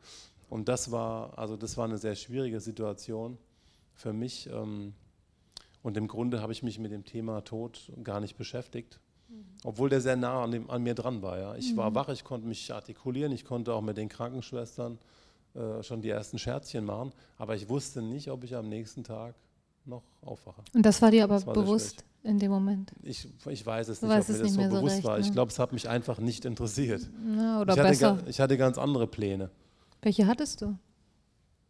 [0.49, 3.37] Und das war, also das war eine sehr schwierige Situation
[3.93, 4.49] für mich.
[4.51, 4.93] Ähm,
[5.83, 9.45] und im Grunde habe ich mich mit dem Thema Tod gar nicht beschäftigt, mhm.
[9.63, 11.37] obwohl der sehr nah an, dem, an mir dran war.
[11.37, 11.55] Ja.
[11.55, 11.77] Ich mhm.
[11.77, 14.97] war wach, ich konnte mich artikulieren, ich konnte auch mit den Krankenschwestern
[15.53, 19.35] äh, schon die ersten Scherzchen machen, aber ich wusste nicht, ob ich am nächsten Tag
[19.85, 20.63] noch aufwache.
[20.73, 22.91] Und das war dir aber war bewusst in dem Moment?
[23.03, 25.19] Ich, ich weiß es nicht, ob mir das so bewusst recht, war.
[25.19, 25.33] Ich ne?
[25.33, 27.09] glaube, es hat mich einfach nicht interessiert.
[27.35, 28.17] Ja, oder ich, besser.
[28.17, 29.49] Hatte, ich hatte ganz andere Pläne.
[30.01, 30.77] Welche hattest du?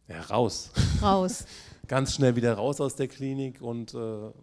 [0.08, 0.70] Ja, raus.
[1.02, 1.44] Raus.
[1.88, 3.98] ganz schnell wieder raus aus der Klinik und äh,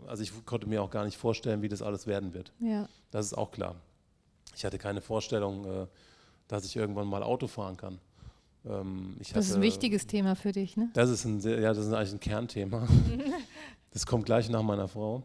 [0.08, 2.52] also ich konnte mir auch gar nicht vorstellen, wie das alles werden wird.
[2.60, 2.90] Ja.
[3.12, 3.76] Das ist auch klar.
[4.56, 5.88] Ich hatte keine Vorstellung, äh,
[6.48, 8.00] dass ich irgendwann mal Auto fahren kann.
[8.66, 10.90] Ähm, das hatte, ist ein wichtiges Thema für dich, ne?
[10.94, 12.88] Das ist ein, ja, das ist eigentlich ein Kernthema.
[13.92, 15.24] das kommt gleich nach meiner Frau.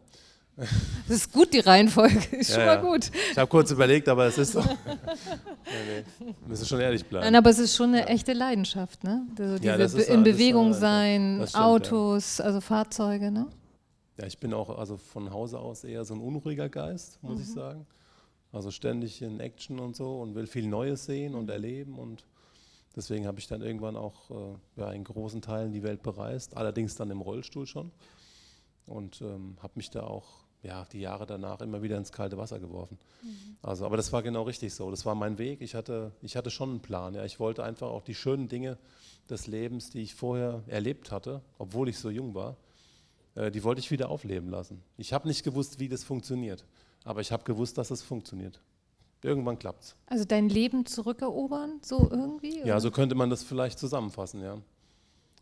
[1.07, 2.35] Das ist gut, die Reihenfolge.
[2.37, 3.11] Ist ja, schon mal gut.
[3.31, 4.61] Ich habe kurz überlegt, aber es ist so.
[5.65, 6.35] nee, nee.
[6.47, 7.25] Müssen schon ehrlich bleiben.
[7.25, 8.07] Nein, aber es ist schon eine ja.
[8.07, 9.25] echte Leidenschaft, ne?
[9.37, 13.47] Also diese ja, ist, in Bewegung sein, stimmt, Autos, also Fahrzeuge, ne?
[14.17, 17.41] Ja, ich bin auch also von Hause aus eher so ein unruhiger Geist, muss mhm.
[17.41, 17.87] ich sagen.
[18.51, 22.25] Also ständig in Action und so und will viel Neues sehen und erleben und
[22.95, 26.95] deswegen habe ich dann irgendwann auch äh, ja, in großen Teilen die Welt bereist, allerdings
[26.95, 27.91] dann im Rollstuhl schon
[28.85, 32.59] und ähm, habe mich da auch ja, die Jahre danach immer wieder ins kalte Wasser
[32.59, 32.97] geworfen.
[33.23, 33.57] Mhm.
[33.61, 34.91] Also, aber das war genau richtig so.
[34.91, 35.61] Das war mein Weg.
[35.61, 37.15] Ich hatte, ich hatte schon einen Plan.
[37.15, 37.25] Ja.
[37.25, 38.77] Ich wollte einfach auch die schönen Dinge
[39.29, 42.57] des Lebens, die ich vorher erlebt hatte, obwohl ich so jung war,
[43.35, 44.83] äh, die wollte ich wieder aufleben lassen.
[44.97, 46.65] Ich habe nicht gewusst, wie das funktioniert,
[47.03, 48.61] aber ich habe gewusst, dass es funktioniert.
[49.23, 49.95] Irgendwann klappt es.
[50.07, 52.61] Also dein Leben zurückerobern, so irgendwie?
[52.61, 52.67] Oder?
[52.67, 54.57] Ja, so könnte man das vielleicht zusammenfassen, ja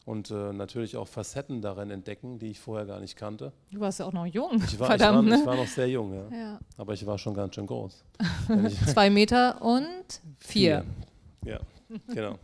[0.09, 3.53] und äh, natürlich auch Facetten darin entdecken, die ich vorher gar nicht kannte.
[3.71, 4.55] Du warst ja auch noch jung.
[4.65, 5.41] Ich war, Verdammt, ich war, ne?
[5.41, 6.35] ich war noch sehr jung, ja.
[6.35, 6.59] ja.
[6.77, 8.03] Aber ich war schon ganz schön groß.
[8.87, 9.85] Zwei Meter und
[10.39, 10.83] vier.
[11.43, 11.53] vier.
[11.53, 11.59] Ja,
[12.11, 12.39] genau.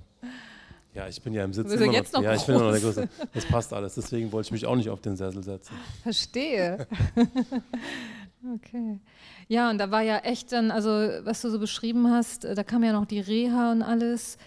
[0.94, 2.82] Ja, ich bin ja im Sitz immer jetzt noch, noch Ja, ich bin noch der
[2.82, 3.10] Größe.
[3.34, 3.96] Das passt alles.
[3.96, 5.74] Deswegen wollte ich mich auch nicht auf den Sessel setzen.
[6.04, 6.88] Verstehe.
[8.56, 9.00] okay.
[9.48, 12.84] Ja, und da war ja echt dann, also was du so beschrieben hast, da kam
[12.84, 14.38] ja noch die Reha und alles.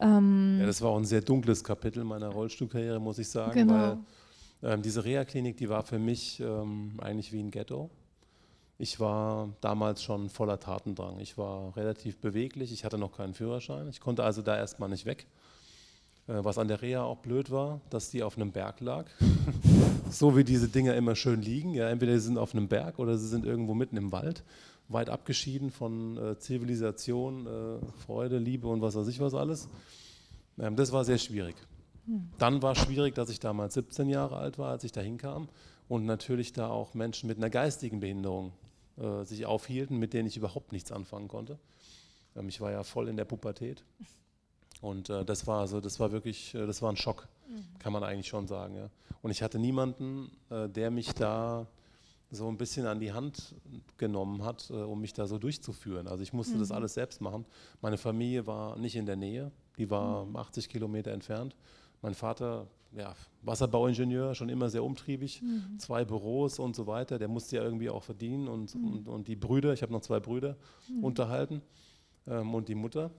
[0.00, 3.72] Ähm ja, das war auch ein sehr dunkles Kapitel meiner Rollstuhlkarriere, muss ich sagen, genau.
[3.74, 3.98] weil
[4.62, 7.90] ähm, diese Reha-Klinik, die war für mich ähm, eigentlich wie ein Ghetto.
[8.78, 11.18] Ich war damals schon voller Tatendrang.
[11.18, 13.88] Ich war relativ beweglich, ich hatte noch keinen Führerschein.
[13.88, 15.26] Ich konnte also da erstmal nicht weg.
[16.28, 19.06] Äh, was an der Reha auch blöd war, dass die auf einem Berg lag.
[20.10, 21.74] so wie diese Dinger immer schön liegen.
[21.74, 24.44] Ja, entweder sie sind auf einem Berg oder sie sind irgendwo mitten im Wald
[24.88, 29.68] weit abgeschieden von äh, Zivilisation, äh, Freude, Liebe und was weiß ich was alles.
[30.58, 31.56] Ähm, das war sehr schwierig.
[32.06, 32.30] Hm.
[32.38, 35.48] Dann war es schwierig, dass ich damals 17 Jahre alt war, als ich da hinkam
[35.88, 38.52] und natürlich da auch Menschen mit einer geistigen Behinderung
[38.96, 41.58] äh, sich aufhielten, mit denen ich überhaupt nichts anfangen konnte.
[42.34, 43.84] Ähm, ich war ja voll in der Pubertät
[44.80, 47.78] und äh, das war also, das war wirklich, äh, das war ein Schock, mhm.
[47.78, 48.74] kann man eigentlich schon sagen.
[48.76, 48.90] Ja.
[49.22, 51.66] Und ich hatte niemanden, äh, der mich da
[52.30, 53.54] so ein bisschen an die Hand
[53.96, 56.06] genommen hat, äh, um mich da so durchzuführen.
[56.06, 56.60] Also ich musste mhm.
[56.60, 57.46] das alles selbst machen.
[57.80, 60.36] Meine Familie war nicht in der Nähe, die war mhm.
[60.36, 61.56] 80 Kilometer entfernt.
[62.02, 65.78] Mein Vater, ja, Wasserbauingenieur, schon immer sehr umtriebig, mhm.
[65.78, 67.18] zwei Büros und so weiter.
[67.18, 68.92] Der musste ja irgendwie auch verdienen und, mhm.
[68.92, 70.56] und, und, die Brüder, ich habe noch zwei Brüder,
[70.88, 71.04] mhm.
[71.04, 71.62] unterhalten
[72.26, 73.10] ähm, und die Mutter,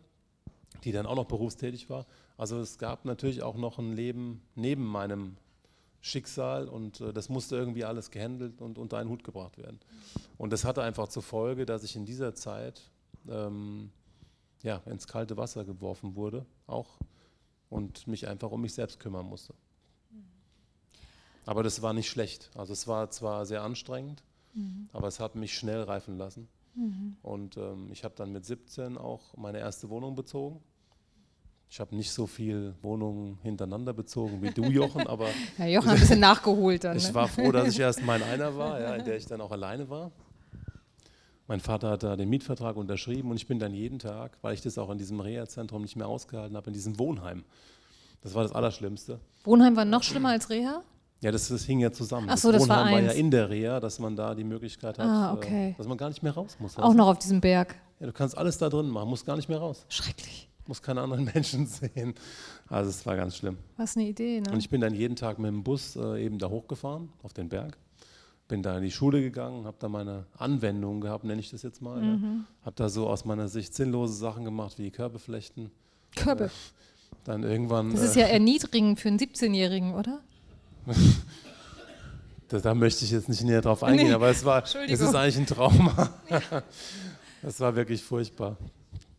[0.83, 2.05] die dann auch noch berufstätig war.
[2.37, 5.35] Also es gab natürlich auch noch ein Leben neben meinem
[6.01, 9.79] Schicksal und äh, das musste irgendwie alles gehandelt und unter einen Hut gebracht werden.
[10.37, 12.89] Und das hatte einfach zur Folge, dass ich in dieser Zeit
[13.27, 13.91] ähm,
[14.63, 16.99] ja, ins kalte Wasser geworfen wurde, auch
[17.69, 19.53] und mich einfach um mich selbst kümmern musste.
[21.45, 22.51] Aber das war nicht schlecht.
[22.55, 24.89] Also es war zwar sehr anstrengend, mhm.
[24.93, 26.47] aber es hat mich schnell reifen lassen.
[26.75, 27.17] Mhm.
[27.23, 30.61] Und ähm, ich habe dann mit 17 auch meine erste Wohnung bezogen
[31.71, 35.27] ich habe nicht so viel Wohnungen hintereinander bezogen wie du, Jochen, aber.
[35.59, 36.97] ja, Jochen hat ein bisschen nachgeholt dann.
[36.97, 37.13] Ich ne?
[37.13, 39.51] war froh, dass ich erst mal in einer war, ja, in der ich dann auch
[39.51, 40.11] alleine war.
[41.47, 44.61] Mein Vater hat da den Mietvertrag unterschrieben und ich bin dann jeden Tag, weil ich
[44.61, 47.43] das auch in diesem Reha-Zentrum nicht mehr ausgehalten habe, in diesem Wohnheim.
[48.21, 49.19] Das war das Allerschlimmste.
[49.43, 50.83] Wohnheim war noch schlimmer als Reha?
[51.21, 52.27] Ja, das, das hing ja zusammen.
[52.29, 54.43] Ach so, das, das Wohnheim war, war, ja in der Reha, dass man da die
[54.43, 55.71] Möglichkeit hat, ah, okay.
[55.71, 56.77] äh, dass man gar nicht mehr raus muss.
[56.77, 57.75] Auch noch auf diesem Berg.
[57.99, 59.85] Ja, du kannst alles da drin machen, musst gar nicht mehr raus.
[59.89, 62.13] Schrecklich muss keine anderen Menschen sehen.
[62.69, 63.57] Also es war ganz schlimm.
[63.75, 64.51] Was eine Idee, ne?
[64.51, 67.49] Und ich bin dann jeden Tag mit dem Bus äh, eben da hochgefahren, auf den
[67.49, 67.77] Berg.
[68.47, 71.81] Bin da in die Schule gegangen, habe da meine Anwendung gehabt, nenne ich das jetzt
[71.81, 72.01] mal.
[72.01, 72.23] Mhm.
[72.23, 72.65] Ja.
[72.67, 75.71] Habe da so aus meiner Sicht sinnlose Sachen gemacht, wie Körbeflechten.
[76.15, 76.45] Körbe.
[76.45, 76.49] Äh,
[77.25, 77.91] dann irgendwann.
[77.91, 80.21] Das ist ja äh, erniedrigend für einen 17-Jährigen, oder?
[82.47, 84.13] da, da, möchte ich jetzt nicht näher drauf eingehen, nee.
[84.13, 86.11] aber es war, es ist eigentlich ein Trauma.
[87.41, 88.57] das war wirklich furchtbar.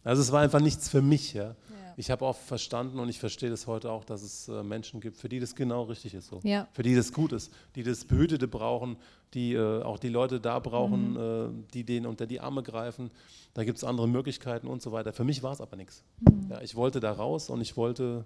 [0.04, 1.34] Also es war einfach nichts für mich.
[1.34, 1.44] Ja.
[1.44, 1.54] ja.
[1.96, 5.16] Ich habe auch verstanden und ich verstehe das heute auch, dass es äh, Menschen gibt,
[5.16, 6.40] für die das genau richtig ist so.
[6.42, 6.66] Ja.
[6.72, 8.96] Für die das gut ist, die das Behütete brauchen,
[9.34, 11.60] die äh, auch die Leute da brauchen, mhm.
[11.60, 13.10] äh, die denen unter die Arme greifen.
[13.54, 15.12] Da gibt es andere Möglichkeiten und so weiter.
[15.12, 16.02] Für mich war es aber nichts.
[16.20, 16.46] Mhm.
[16.50, 18.24] Ja, ich wollte da raus und ich wollte,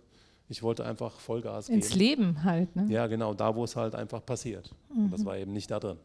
[0.49, 1.99] ich wollte einfach Vollgas Ins geben.
[1.99, 2.77] Leben halt.
[2.77, 2.87] Ne?
[2.89, 4.71] Ja, genau, da wo es halt einfach passiert.
[4.93, 5.07] Mhm.
[5.07, 5.27] Und das mhm.
[5.27, 5.99] war eben nicht da drin.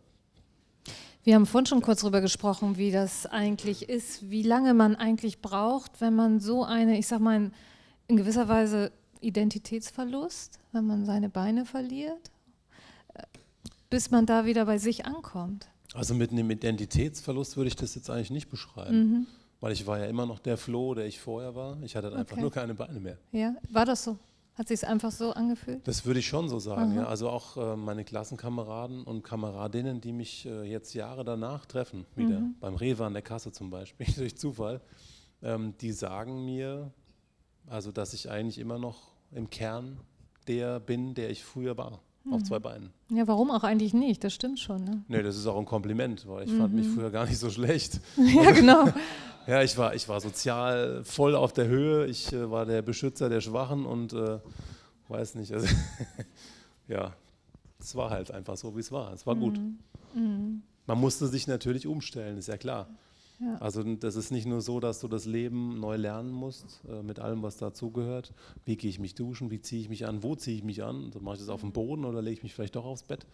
[1.30, 5.44] Wir haben vorhin schon kurz darüber gesprochen, wie das eigentlich ist, wie lange man eigentlich
[5.44, 7.52] braucht, wenn man so eine, ich sag mal,
[8.08, 12.32] in gewisser Weise Identitätsverlust, wenn man seine Beine verliert,
[13.14, 13.22] äh,
[13.92, 15.68] bis man da wieder bei sich ankommt.
[15.94, 18.98] Also mit einem Identitätsverlust würde ich das jetzt eigentlich nicht beschreiben.
[18.98, 19.28] Mhm.
[19.62, 21.78] weil ich war ja immer noch der Flo, der ich vorher war.
[21.84, 22.42] Ich hatte einfach Okay.
[22.42, 23.20] nur keine Beine mehr.
[23.34, 24.18] Ja, war das so?
[24.60, 25.88] Hat sich einfach so angefühlt?
[25.88, 27.06] Das würde ich schon so sagen, ja.
[27.08, 32.42] Also auch äh, meine Klassenkameraden und Kameradinnen, die mich äh, jetzt Jahre danach treffen, wieder
[32.42, 32.56] Mhm.
[32.60, 34.82] beim Rewe an der Kasse zum Beispiel, durch Zufall,
[35.42, 36.92] ähm, die sagen mir,
[37.68, 39.98] also dass ich eigentlich immer noch im Kern
[40.48, 42.34] der bin, der ich früher war, Mhm.
[42.34, 42.90] auf zwei Beinen.
[43.10, 44.24] Ja, warum auch eigentlich nicht?
[44.24, 44.84] Das stimmt schon.
[44.84, 45.04] Ne?
[45.08, 46.94] Nee, das ist auch ein Kompliment, weil ich fand mich Mhm.
[46.96, 48.00] früher gar nicht so schlecht.
[48.18, 48.86] ja, genau.
[49.48, 52.06] Ja, ich war, ich war sozial voll auf der Höhe.
[52.06, 54.38] Ich äh, war der Beschützer der Schwachen und äh,
[55.08, 55.52] weiß nicht.
[55.54, 55.66] Also
[56.88, 57.14] ja,
[57.80, 59.12] es war halt einfach so, wie es war.
[59.14, 59.60] Es war gut.
[60.14, 60.62] Mhm.
[60.86, 62.90] Man musste sich natürlich umstellen, ist ja klar.
[63.42, 63.56] Ja.
[63.60, 67.20] Also das ist nicht nur so, dass du das Leben neu lernen musst, äh, mit
[67.20, 68.34] allem, was dazugehört.
[68.66, 71.12] Wie gehe ich mich duschen, wie ziehe ich mich an, wo ziehe ich mich an?
[71.14, 73.26] So, mache ich das auf dem Boden oder lege ich mich vielleicht doch aufs Bett?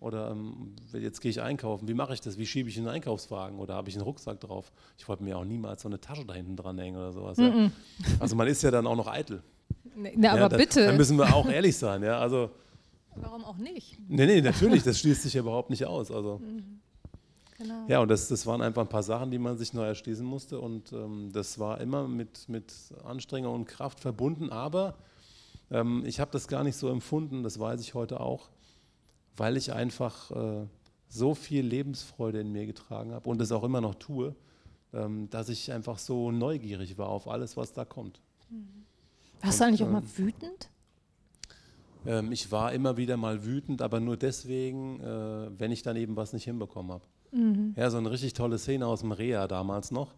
[0.00, 2.36] Oder ähm, jetzt gehe ich einkaufen, wie mache ich das?
[2.36, 4.70] Wie schiebe ich einen Einkaufswagen oder habe ich einen Rucksack drauf?
[4.98, 7.38] Ich wollte mir auch niemals so eine Tasche da hinten dranhängen oder sowas.
[7.38, 7.70] Ja.
[8.20, 9.42] Also man ist ja dann auch noch eitel.
[9.96, 10.86] Nee, na, ja, aber da, bitte.
[10.86, 12.02] Da müssen wir auch ehrlich sein.
[12.02, 12.50] Ja, also,
[13.16, 13.98] Warum auch nicht?
[14.08, 16.10] nee, nee, natürlich, das schließt sich ja überhaupt nicht aus.
[16.10, 16.40] Also.
[17.58, 17.86] Genau.
[17.88, 20.60] Ja, und das, das waren einfach ein paar Sachen, die man sich neu erschließen musste.
[20.60, 22.72] Und ähm, das war immer mit, mit
[23.04, 24.50] Anstrengung und Kraft verbunden.
[24.50, 24.94] Aber
[25.70, 28.48] ähm, ich habe das gar nicht so empfunden, das weiß ich heute auch,
[29.36, 30.66] weil ich einfach äh,
[31.08, 34.34] so viel Lebensfreude in mir getragen habe und es auch immer noch tue,
[34.92, 38.20] ähm, dass ich einfach so neugierig war auf alles, was da kommt.
[39.42, 40.70] Warst du eigentlich auch ähm, mal wütend?
[42.06, 46.16] Ähm, ich war immer wieder mal wütend, aber nur deswegen, äh, wenn ich dann eben
[46.16, 47.04] was nicht hinbekommen habe.
[47.76, 50.14] Ja, so eine richtig tolle Szene aus dem Rea damals noch.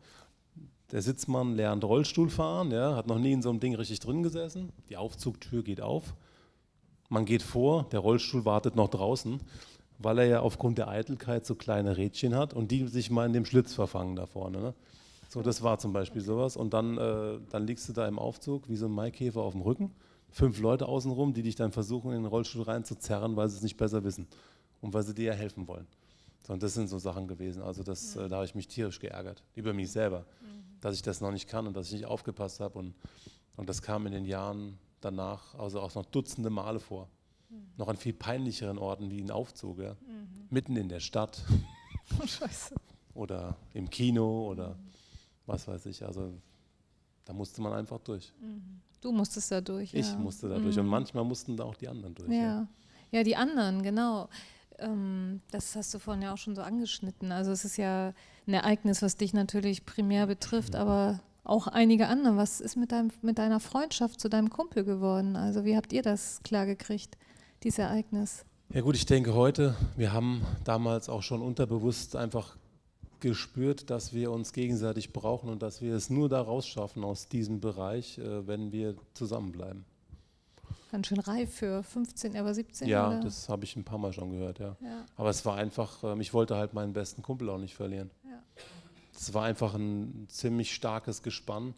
[0.93, 4.23] Der Sitzmann lernt Rollstuhl fahren, ja, hat noch nie in so einem Ding richtig drin
[4.23, 4.73] gesessen.
[4.89, 6.15] Die Aufzugtür geht auf.
[7.09, 9.41] Man geht vor, der Rollstuhl wartet noch draußen,
[9.99, 13.33] weil er ja aufgrund der Eitelkeit so kleine Rädchen hat und die sich mal in
[13.33, 14.59] dem Schlitz verfangen da vorne.
[14.59, 14.75] Ne?
[15.29, 16.57] So, das war zum Beispiel sowas.
[16.57, 19.63] Und dann, äh, dann liegst du da im Aufzug wie so ein Maikäfer auf dem
[19.63, 19.93] Rücken.
[20.31, 23.77] Fünf Leute außenrum, die dich dann versuchen, in den Rollstuhl reinzuzerren, weil sie es nicht
[23.77, 24.27] besser wissen
[24.81, 25.87] und weil sie dir ja helfen wollen.
[26.47, 27.63] So, und das sind so Sachen gewesen.
[27.63, 30.25] Also das, äh, da habe ich mich tierisch geärgert über mich selber,
[30.81, 32.79] dass ich das noch nicht kann und dass ich nicht aufgepasst habe.
[32.79, 32.95] Und,
[33.57, 37.09] und das kam in den Jahren danach also auch noch Dutzende Male vor.
[37.77, 39.97] Noch an viel peinlicheren Orten wie ein Aufzug, ja.
[40.51, 41.43] mitten in der Stadt
[42.19, 42.75] Oh, scheiße.
[43.15, 44.77] oder im Kino oder
[45.47, 46.05] was weiß ich.
[46.05, 46.33] Also
[47.25, 48.33] da musste man einfach durch.
[49.01, 49.95] Du musstest da durch.
[49.95, 50.17] Ich ja.
[50.17, 52.31] musste da durch und manchmal mussten da auch die anderen durch.
[52.31, 52.67] Ja.
[53.11, 54.29] ja, die anderen, genau.
[54.81, 57.33] Ähm, das hast du vorhin ja auch schon so angeschnitten.
[57.33, 58.13] Also es ist ja
[58.47, 62.37] ein Ereignis, was dich natürlich primär betrifft, aber auch einige andere.
[62.37, 65.37] Was ist mit, deinem, mit deiner Freundschaft zu deinem Kumpel geworden?
[65.37, 67.17] Also wie habt ihr das klargekriegt,
[67.63, 68.45] dieses Ereignis?
[68.73, 72.57] Ja gut, ich denke heute, wir haben damals auch schon unterbewusst einfach
[73.19, 77.61] gespürt, dass wir uns gegenseitig brauchen und dass wir es nur da rausschaffen aus diesem
[77.61, 79.85] Bereich, äh, wenn wir zusammenbleiben.
[80.91, 83.21] Ganz schön reif für 15, er war 17, Ja, oder?
[83.21, 84.77] das habe ich ein paar Mal schon gehört, ja.
[84.81, 85.07] ja.
[85.17, 88.11] Aber es war einfach, ähm, ich wollte halt meinen besten Kumpel auch nicht verlieren.
[88.25, 88.43] Ja.
[89.15, 91.75] Es war einfach ein ziemlich starkes Gespann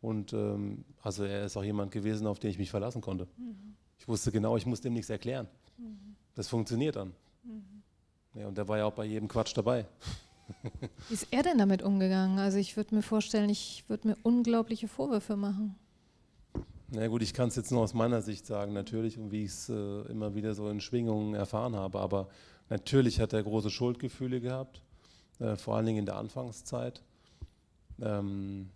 [0.00, 3.26] und ähm, also er ist auch jemand gewesen, auf den ich mich verlassen konnte.
[3.98, 5.48] Ich wusste genau, ich muss dem nichts erklären.
[6.34, 7.12] Das funktioniert dann.
[8.34, 9.86] Ja, und der war ja auch bei jedem Quatsch dabei.
[11.08, 12.38] Wie ist er denn damit umgegangen?
[12.38, 15.74] Also ich würde mir vorstellen, ich würde mir unglaubliche Vorwürfe machen.
[16.94, 19.50] Na gut, ich kann es jetzt nur aus meiner Sicht sagen, natürlich, und wie ich
[19.52, 21.98] es äh, immer wieder so in Schwingungen erfahren habe.
[21.98, 22.28] Aber
[22.68, 24.82] natürlich hat er große Schuldgefühle gehabt,
[25.38, 27.02] äh, vor allen Dingen in der Anfangszeit,
[27.98, 28.68] ähm,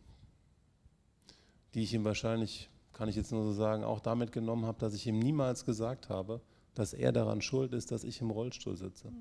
[1.74, 4.94] die ich ihm wahrscheinlich, kann ich jetzt nur so sagen, auch damit genommen habe, dass
[4.94, 6.40] ich ihm niemals gesagt habe,
[6.72, 9.12] dass er daran schuld ist, dass ich im Rollstuhl sitze.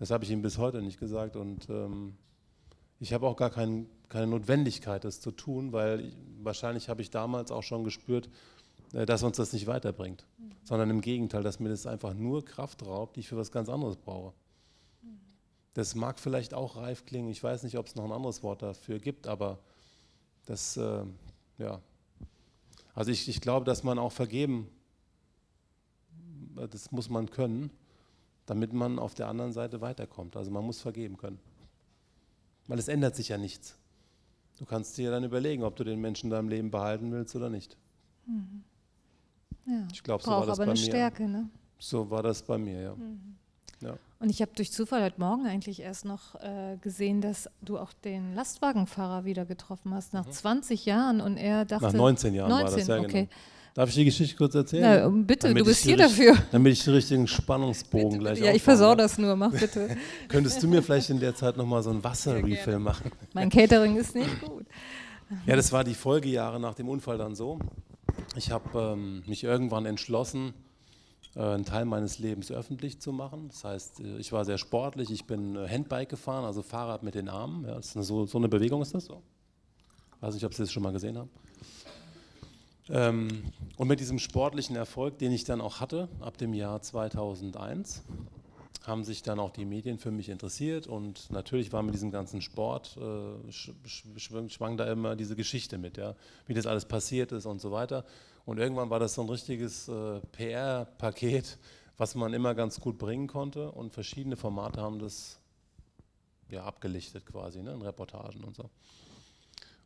[0.00, 2.16] Das habe ich ihm bis heute nicht gesagt und ähm,
[3.00, 7.10] ich habe auch gar kein, keine Notwendigkeit, das zu tun, weil ich, wahrscheinlich habe ich
[7.10, 8.28] damals auch schon gespürt,
[8.92, 10.26] äh, dass uns das nicht weiterbringt,
[10.64, 13.68] sondern im Gegenteil, dass mir das einfach nur Kraft raubt, die ich für was ganz
[13.68, 14.32] anderes brauche.
[15.74, 18.62] Das mag vielleicht auch reif klingen, ich weiß nicht, ob es noch ein anderes Wort
[18.62, 19.60] dafür gibt, aber
[20.46, 21.04] das, äh,
[21.58, 21.80] ja.
[22.94, 24.68] Also ich, ich glaube, dass man auch vergeben,
[26.56, 27.70] äh, das muss man können,
[28.46, 30.36] damit man auf der anderen Seite weiterkommt.
[30.36, 31.38] Also man muss vergeben können.
[32.68, 33.76] Weil es ändert sich ja nichts.
[34.58, 37.48] Du kannst dir dann überlegen, ob du den Menschen in deinem Leben behalten willst oder
[37.48, 37.76] nicht.
[39.66, 39.86] Ja.
[39.92, 40.86] Ich glaube, so war das aber bei eine mir.
[40.86, 41.48] Stärke, ne?
[41.78, 42.94] So war das bei mir, ja.
[42.94, 43.36] Mhm.
[43.80, 43.96] ja.
[44.18, 47.92] Und ich habe durch Zufall heute Morgen eigentlich erst noch äh, gesehen, dass du auch
[47.92, 51.86] den Lastwagenfahrer wieder getroffen hast, nach 20 Jahren und er dachte...
[51.86, 51.92] Mhm.
[51.92, 53.06] Nach 19 Jahren war das, ja, okay.
[53.06, 53.28] genau.
[53.78, 54.82] Darf ich die Geschichte kurz erzählen?
[54.82, 56.36] Na, bitte, damit du bist hier dafür.
[56.50, 59.96] Damit ich den richtigen Spannungsbogen bitte, gleich Ja, ich versau das nur, mach bitte.
[60.28, 63.12] Könntest du mir vielleicht in der Zeit nochmal so ein Wasserrefill machen?
[63.34, 64.66] Mein Catering ist nicht gut.
[65.46, 67.60] Ja, das war die Folgejahre nach dem Unfall dann so.
[68.34, 70.54] Ich habe ähm, mich irgendwann entschlossen,
[71.36, 73.46] äh, einen Teil meines Lebens öffentlich zu machen.
[73.46, 77.14] Das heißt, äh, ich war sehr sportlich, ich bin äh, Handbike gefahren, also Fahrrad mit
[77.14, 77.64] den Armen.
[77.64, 79.22] Ja, eine, so, so, eine Bewegung ist das so.
[80.20, 81.30] Weiß nicht, ob Sie das schon mal gesehen haben.
[82.90, 83.44] Ähm,
[83.76, 88.02] und mit diesem sportlichen Erfolg, den ich dann auch hatte, ab dem Jahr 2001,
[88.84, 92.40] haben sich dann auch die Medien für mich interessiert und natürlich war mit diesem ganzen
[92.40, 96.14] Sport, äh, schwang, da immer diese Geschichte mit, ja,
[96.46, 98.04] wie das alles passiert ist und so weiter.
[98.46, 101.58] Und irgendwann war das so ein richtiges äh, PR-Paket,
[101.98, 105.38] was man immer ganz gut bringen konnte und verschiedene Formate haben das
[106.48, 108.70] ja, abgelichtet quasi, ne, in Reportagen und so.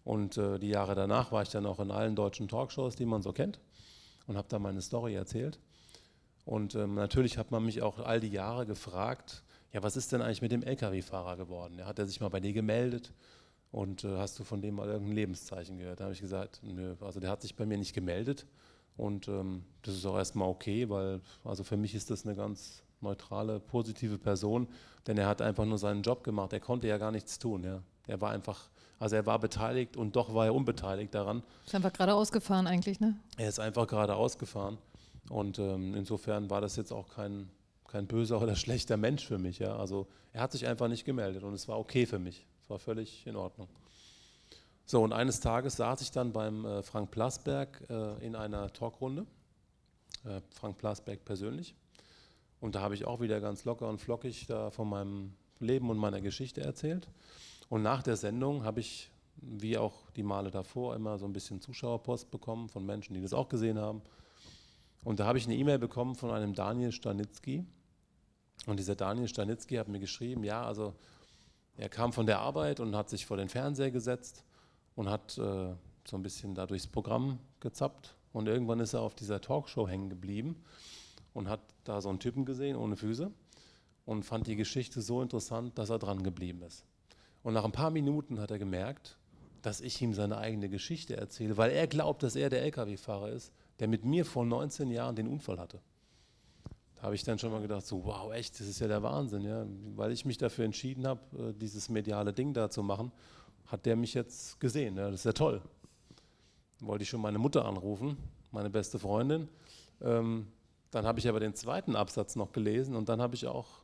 [0.05, 3.23] Und äh, die Jahre danach war ich dann auch in allen deutschen Talkshows, die man
[3.23, 3.61] so kennt
[4.27, 5.59] und habe da meine Story erzählt.
[6.45, 10.21] Und ähm, natürlich hat man mich auch all die Jahre gefragt, ja, was ist denn
[10.21, 11.79] eigentlich mit dem Lkw-Fahrer geworden?
[11.79, 13.12] Ja, hat er sich mal bei dir gemeldet?
[13.71, 16.01] Und äh, hast du von dem mal irgendein Lebenszeichen gehört?
[16.01, 18.47] Da habe ich gesagt, nö, also der hat sich bei mir nicht gemeldet.
[18.97, 22.83] Und ähm, das ist auch erstmal okay, weil also für mich ist das eine ganz
[23.01, 24.69] neutrale, positive Person,
[25.07, 26.53] denn er hat einfach nur seinen Job gemacht.
[26.53, 27.65] Er konnte ja gar nichts tun.
[27.65, 27.83] Ja.
[28.07, 28.69] Er war einfach,
[29.03, 31.43] also er war beteiligt und doch war er unbeteiligt daran.
[31.67, 33.19] Ist einfach gerade ausgefahren eigentlich, ne?
[33.37, 34.79] Er ist einfach gerade ausgefahren.
[35.29, 37.51] Und ähm, insofern war das jetzt auch kein,
[37.88, 39.59] kein böser oder schlechter Mensch für mich.
[39.59, 39.77] Ja?
[39.77, 42.47] Also er hat sich einfach nicht gemeldet und es war okay für mich.
[42.62, 43.69] Es war völlig in Ordnung.
[44.87, 49.27] So, und eines Tages saß ich dann beim äh, Frank Plasberg äh, in einer Talkrunde.
[50.25, 51.75] Äh, Frank Plasberg persönlich.
[52.61, 55.99] Und da habe ich auch wieder ganz locker und flockig da von meinem Leben und
[55.99, 57.09] meiner Geschichte erzählt.
[57.72, 61.62] Und nach der Sendung habe ich, wie auch die Male davor, immer so ein bisschen
[61.62, 64.02] Zuschauerpost bekommen von Menschen, die das auch gesehen haben.
[65.04, 67.64] Und da habe ich eine E-Mail bekommen von einem Daniel Stanitzky.
[68.66, 70.92] Und dieser Daniel Stanitzky hat mir geschrieben, ja, also
[71.74, 74.44] er kam von der Arbeit und hat sich vor den Fernseher gesetzt
[74.94, 75.74] und hat äh,
[76.06, 78.14] so ein bisschen da durchs Programm gezappt.
[78.35, 80.62] Und irgendwann ist er auf dieser Talkshow hängen geblieben
[81.32, 83.30] und hat da so einen Typen gesehen ohne Füße
[84.04, 86.85] und fand die Geschichte so interessant, dass er dran geblieben ist.
[87.42, 89.18] Und nach ein paar Minuten hat er gemerkt,
[89.62, 93.52] dass ich ihm seine eigene Geschichte erzähle, weil er glaubt, dass er der Lkw-Fahrer ist
[93.83, 95.81] der mit mir vor 19 Jahren den Unfall hatte.
[96.94, 99.42] Da habe ich dann schon mal gedacht, so wow, echt, das ist ja der Wahnsinn,
[99.42, 99.66] ja.
[99.96, 103.11] Weil ich mich dafür entschieden habe, äh, dieses mediale Ding da zu machen,
[103.66, 104.96] hat der mich jetzt gesehen.
[104.96, 105.11] Ja.
[105.11, 105.61] Das ist ja toll.
[106.78, 108.16] Wollte ich schon meine Mutter anrufen,
[108.52, 109.48] meine beste Freundin.
[110.00, 110.46] Ähm,
[110.92, 113.82] dann habe ich aber den zweiten Absatz noch gelesen und dann habe ich auch,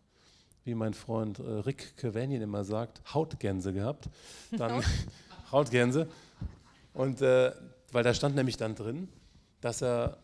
[0.69, 4.09] wie mein Freund äh, Rick Kevenien immer sagt, Hautgänse gehabt.
[4.53, 4.85] Dann
[5.51, 6.09] Hautgänse.
[6.93, 7.53] Und äh,
[7.91, 9.09] weil da stand nämlich dann drin,
[9.63, 10.19] dass er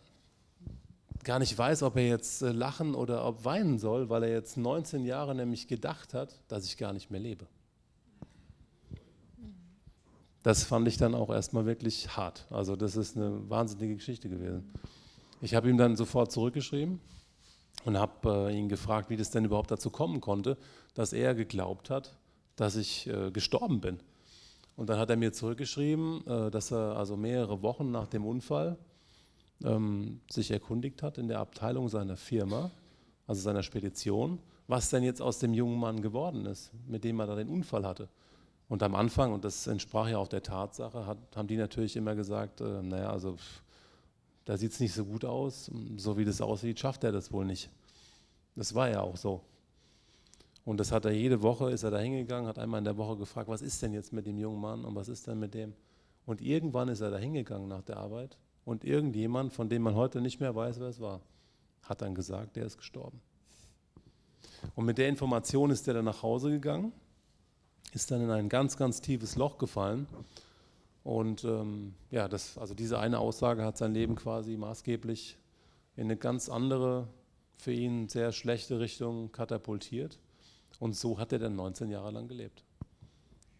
[1.25, 4.59] gar nicht weiß, ob er jetzt äh, lachen oder ob weinen soll, weil er jetzt
[4.59, 7.47] 19 Jahre nämlich gedacht hat, dass ich gar nicht mehr lebe.
[10.43, 12.47] Das fand ich dann auch erstmal wirklich hart.
[12.51, 14.75] Also das ist eine wahnsinnige Geschichte gewesen.
[15.41, 17.01] Ich habe ihm dann sofort zurückgeschrieben
[17.85, 20.57] und habe äh, ihn gefragt, wie das denn überhaupt dazu kommen konnte,
[20.95, 22.17] dass er geglaubt hat,
[22.57, 23.99] dass ich äh, gestorben bin.
[24.77, 28.77] Und dann hat er mir zurückgeschrieben, äh, dass er also mehrere Wochen nach dem Unfall
[29.63, 32.71] ähm, sich erkundigt hat in der Abteilung seiner Firma,
[33.27, 37.27] also seiner Spedition, was denn jetzt aus dem jungen Mann geworden ist, mit dem er
[37.27, 38.09] da den Unfall hatte.
[38.69, 42.15] Und am Anfang, und das entsprach ja auch der Tatsache, hat, haben die natürlich immer
[42.15, 43.37] gesagt, äh, naja, also
[44.45, 47.45] da sieht es nicht so gut aus, so wie das aussieht, schafft er das wohl
[47.45, 47.71] nicht.
[48.57, 49.41] Das war ja auch so.
[50.65, 53.17] Und das hat er jede Woche, ist er da hingegangen, hat einmal in der Woche
[53.17, 55.75] gefragt, was ist denn jetzt mit dem jungen Mann und was ist denn mit dem?
[56.27, 60.21] Und irgendwann ist er da hingegangen nach der Arbeit und irgendjemand, von dem man heute
[60.21, 61.21] nicht mehr weiß, wer es war,
[61.83, 63.21] hat dann gesagt, der ist gestorben.
[64.75, 66.93] Und mit der Information ist er dann nach Hause gegangen,
[67.93, 70.07] ist dann in ein ganz, ganz tiefes Loch gefallen.
[71.05, 75.39] Und ähm, ja, das, also diese eine Aussage hat sein Leben quasi maßgeblich
[75.97, 77.07] in eine ganz andere,
[77.59, 80.19] für ihn sehr schlechte Richtung katapultiert.
[80.81, 82.65] Und so hat er dann 19 Jahre lang gelebt.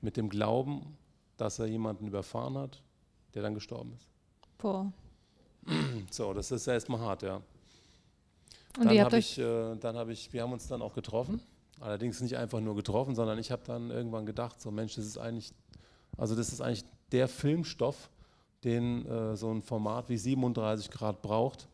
[0.01, 0.97] Mit dem Glauben,
[1.37, 2.83] dass er jemanden überfahren hat,
[3.35, 4.09] der dann gestorben ist.
[4.59, 4.93] Boah.
[6.11, 7.37] So, das ist erstmal hart, ja.
[8.79, 11.41] Und dann habe ich, äh, dann habe ich, wir haben uns dann auch getroffen.
[11.81, 15.19] Allerdings nicht einfach nur getroffen, sondern ich habe dann irgendwann gedacht, so Mensch, das ist
[15.19, 15.53] eigentlich,
[16.17, 18.11] also das ist eigentlich der Filmstoff,
[18.65, 21.69] den äh, so ein Format wie 37 Grad braucht.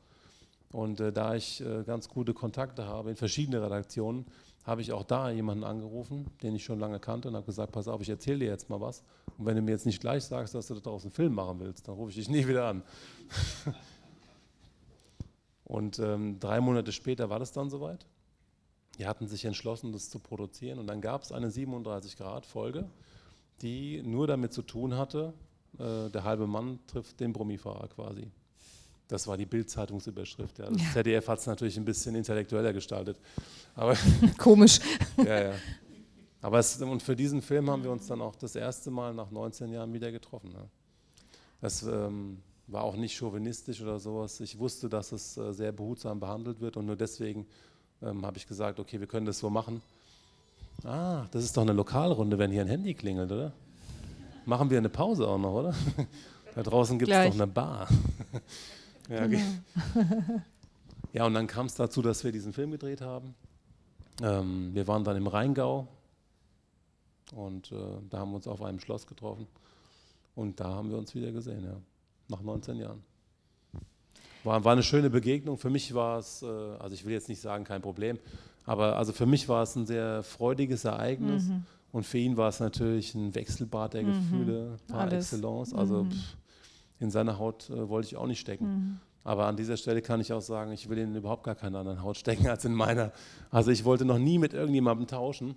[0.70, 4.26] Und äh, da ich äh, ganz gute Kontakte habe in verschiedene Redaktionen,
[4.64, 7.88] habe ich auch da jemanden angerufen, den ich schon lange kannte und habe gesagt, pass
[7.88, 9.02] auf, ich erzähle dir jetzt mal was.
[9.38, 11.88] Und wenn du mir jetzt nicht gleich sagst, dass du daraus einen Film machen willst,
[11.88, 12.82] dann rufe ich dich nie wieder an.
[15.64, 18.04] Und ähm, drei Monate später war das dann soweit.
[18.98, 20.78] Die hatten sich entschlossen, das zu produzieren.
[20.78, 22.90] Und dann gab es eine 37-Grad-Folge,
[23.62, 25.34] die nur damit zu tun hatte,
[25.78, 28.30] äh, der halbe Mann trifft den Brummifahrer quasi.
[29.08, 30.58] Das war die Bild-Zeitungsüberschrift.
[30.58, 30.70] Ja.
[30.70, 30.92] Das ja.
[30.92, 33.18] ZDF hat es natürlich ein bisschen intellektueller gestaltet.
[33.74, 33.96] Aber
[34.38, 34.78] Komisch.
[35.16, 35.54] ja, ja.
[36.42, 39.30] Aber es, und für diesen Film haben wir uns dann auch das erste Mal nach
[39.30, 40.52] 19 Jahren wieder getroffen.
[40.54, 40.66] Ja.
[41.60, 44.40] Das ähm, war auch nicht chauvinistisch oder sowas.
[44.40, 47.46] Ich wusste, dass es äh, sehr behutsam behandelt wird und nur deswegen
[48.02, 49.82] ähm, habe ich gesagt, okay, wir können das so machen.
[50.84, 53.52] Ah, das ist doch eine Lokalrunde, wenn hier ein Handy klingelt, oder?
[54.46, 55.74] Machen wir eine Pause auch noch, oder?
[56.52, 57.88] Da draußen gibt es doch eine Bar.
[59.08, 59.40] ja, okay.
[59.94, 60.40] Genau.
[61.12, 63.36] ja, und dann kam es dazu, dass wir diesen Film gedreht haben.
[64.20, 65.86] Ähm, wir waren dann im Rheingau
[67.34, 67.76] und äh,
[68.10, 69.46] da haben wir uns auf einem Schloss getroffen.
[70.34, 71.76] Und da haben wir uns wieder gesehen, ja.
[72.28, 73.02] Nach 19 Jahren.
[74.44, 75.58] War, war eine schöne Begegnung.
[75.58, 78.18] Für mich war es, äh, also ich will jetzt nicht sagen, kein Problem,
[78.64, 81.44] aber also für mich war es ein sehr freudiges Ereignis.
[81.44, 81.64] Mhm.
[81.92, 84.06] Und für ihn war es natürlich ein Wechselbad der mhm.
[84.06, 85.32] Gefühle par Alles.
[85.32, 85.74] excellence.
[85.74, 86.10] Also mhm.
[86.10, 86.36] pff,
[87.00, 88.66] in seiner Haut äh, wollte ich auch nicht stecken.
[88.66, 89.00] Mhm.
[89.24, 92.02] Aber an dieser Stelle kann ich auch sagen, ich will in überhaupt gar keiner anderen
[92.02, 93.12] Haut stecken als in meiner.
[93.50, 95.56] Also ich wollte noch nie mit irgendjemandem tauschen.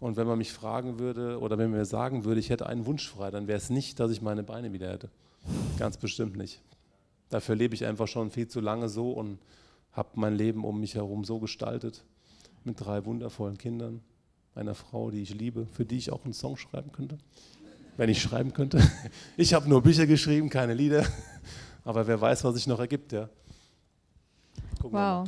[0.00, 2.86] Und wenn man mich fragen würde oder wenn man mir sagen würde, ich hätte einen
[2.86, 5.10] Wunsch frei, dann wäre es nicht, dass ich meine Beine wieder hätte.
[5.78, 6.60] Ganz bestimmt nicht.
[7.32, 9.38] Dafür lebe ich einfach schon viel zu lange so und
[9.92, 12.04] habe mein Leben um mich herum so gestaltet.
[12.62, 14.02] Mit drei wundervollen Kindern,
[14.54, 17.16] einer Frau, die ich liebe, für die ich auch einen Song schreiben könnte.
[17.96, 18.86] Wenn ich schreiben könnte.
[19.38, 21.06] Ich habe nur Bücher geschrieben, keine Lieder.
[21.84, 23.30] Aber wer weiß, was sich noch ergibt, ja.
[24.78, 25.26] Gucken wow.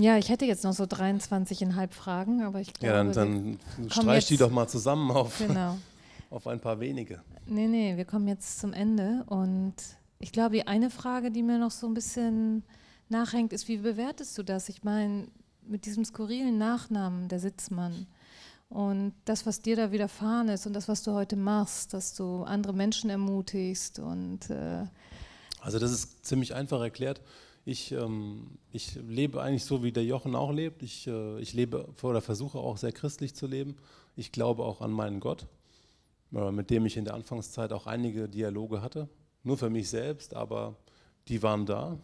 [0.00, 2.94] Ja, ich hätte jetzt noch so 23,5 Fragen, aber ich glaube.
[2.94, 5.76] Ja, dann, dann streich die doch mal zusammen auf, genau.
[6.30, 7.20] auf ein paar wenige.
[7.46, 9.74] Nee, nee, wir kommen jetzt zum Ende und
[10.18, 12.62] ich glaube, die eine Frage, die mir noch so ein bisschen
[13.10, 14.70] nachhängt, ist, wie bewertest du das?
[14.70, 15.28] Ich meine,
[15.66, 18.06] mit diesem skurrilen Nachnamen, der Sitzmann,
[18.70, 22.44] und das, was dir da widerfahren ist und das, was du heute machst, dass du
[22.44, 24.48] andere Menschen ermutigst und.
[24.48, 24.84] Äh
[25.60, 27.20] also, das ist ziemlich einfach erklärt.
[27.64, 30.82] Ich, ähm, ich lebe eigentlich so, wie der Jochen auch lebt.
[30.82, 33.76] Ich, äh, ich lebe oder versuche auch sehr christlich zu leben.
[34.16, 35.46] Ich glaube auch an meinen Gott,
[36.32, 39.08] äh, mit dem ich in der Anfangszeit auch einige Dialoge hatte.
[39.42, 40.76] Nur für mich selbst, aber
[41.28, 41.98] die waren da.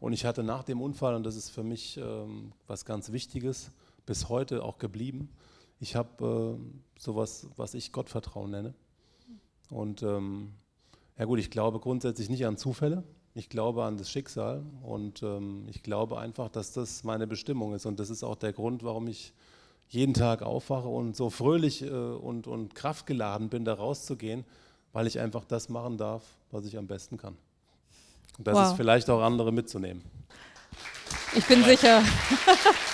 [0.00, 3.70] Und ich hatte nach dem Unfall, und das ist für mich ähm, was ganz Wichtiges,
[4.06, 5.30] bis heute auch geblieben,
[5.80, 8.74] ich habe äh, sowas, was ich Gottvertrauen nenne.
[9.70, 10.52] Und ähm,
[11.18, 13.04] ja gut, ich glaube grundsätzlich nicht an Zufälle.
[13.34, 17.84] Ich glaube an das Schicksal und ähm, ich glaube einfach, dass das meine Bestimmung ist.
[17.84, 19.32] Und das ist auch der Grund, warum ich
[19.88, 24.44] jeden Tag aufwache und so fröhlich äh, und, und kraftgeladen bin, da rauszugehen,
[24.92, 26.22] weil ich einfach das machen darf,
[26.52, 27.36] was ich am besten kann.
[28.38, 28.66] Und das wow.
[28.68, 30.02] ist vielleicht auch andere mitzunehmen.
[31.34, 32.02] Ich bin sicher.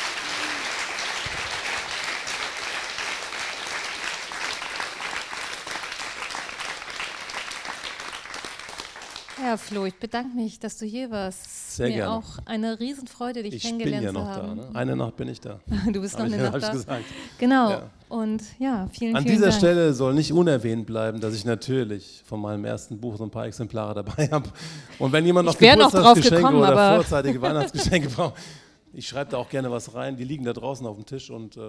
[9.43, 11.77] Ja, Flo, ich bedanke mich, dass du hier warst.
[11.77, 12.13] Sehr Mir gerne.
[12.13, 14.29] auch eine Riesenfreude, dich ich kennengelernt zu haben.
[14.29, 14.71] Ich bin ja noch da.
[14.73, 14.77] Ne?
[14.79, 15.61] Eine Nacht bin ich da.
[15.93, 16.73] du bist noch eine Nacht da.
[16.73, 17.05] Gesagt.
[17.39, 17.71] Genau.
[17.71, 17.91] Ja.
[18.09, 19.59] Und ja, vielen, An vielen dieser Dank.
[19.59, 23.47] Stelle soll nicht unerwähnt bleiben, dass ich natürlich von meinem ersten Buch so ein paar
[23.47, 24.51] Exemplare dabei habe.
[24.99, 28.35] Und wenn jemand noch Geburtstagsgeschenke gekommen, oder vorzeitige Weihnachtsgeschenke braucht,
[28.93, 30.17] ich schreibe da auch gerne was rein.
[30.17, 31.61] Die liegen da draußen auf dem Tisch und äh,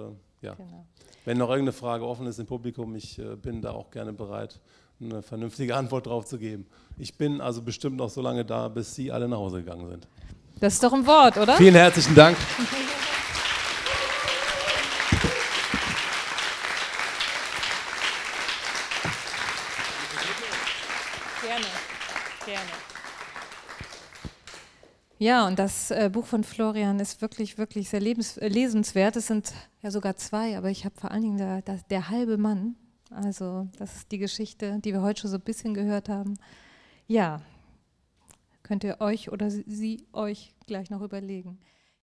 [0.42, 0.54] ja.
[0.54, 0.86] Genau.
[1.24, 4.60] Wenn noch irgendeine Frage offen ist im Publikum, ich äh, bin da auch gerne bereit,
[5.02, 6.66] eine vernünftige Antwort drauf zu geben.
[6.98, 10.08] Ich bin also bestimmt noch so lange da, bis Sie alle nach Hause gegangen sind.
[10.60, 11.56] Das ist doch ein Wort, oder?
[11.56, 12.36] Vielen herzlichen Dank.
[21.42, 21.66] Gerne,
[22.46, 22.70] gerne.
[25.18, 29.14] Ja, und das äh, Buch von Florian ist wirklich, wirklich sehr lebens äh, lesenswert.
[29.14, 32.38] Es sind ja sogar zwei, aber ich habe vor allen Dingen der, der, der halbe
[32.38, 32.74] Mann
[33.14, 36.38] also das ist die Geschichte, die wir heute schon so ein bisschen gehört haben.
[37.06, 37.42] Ja,
[38.62, 41.58] könnt ihr euch oder sie euch gleich noch überlegen.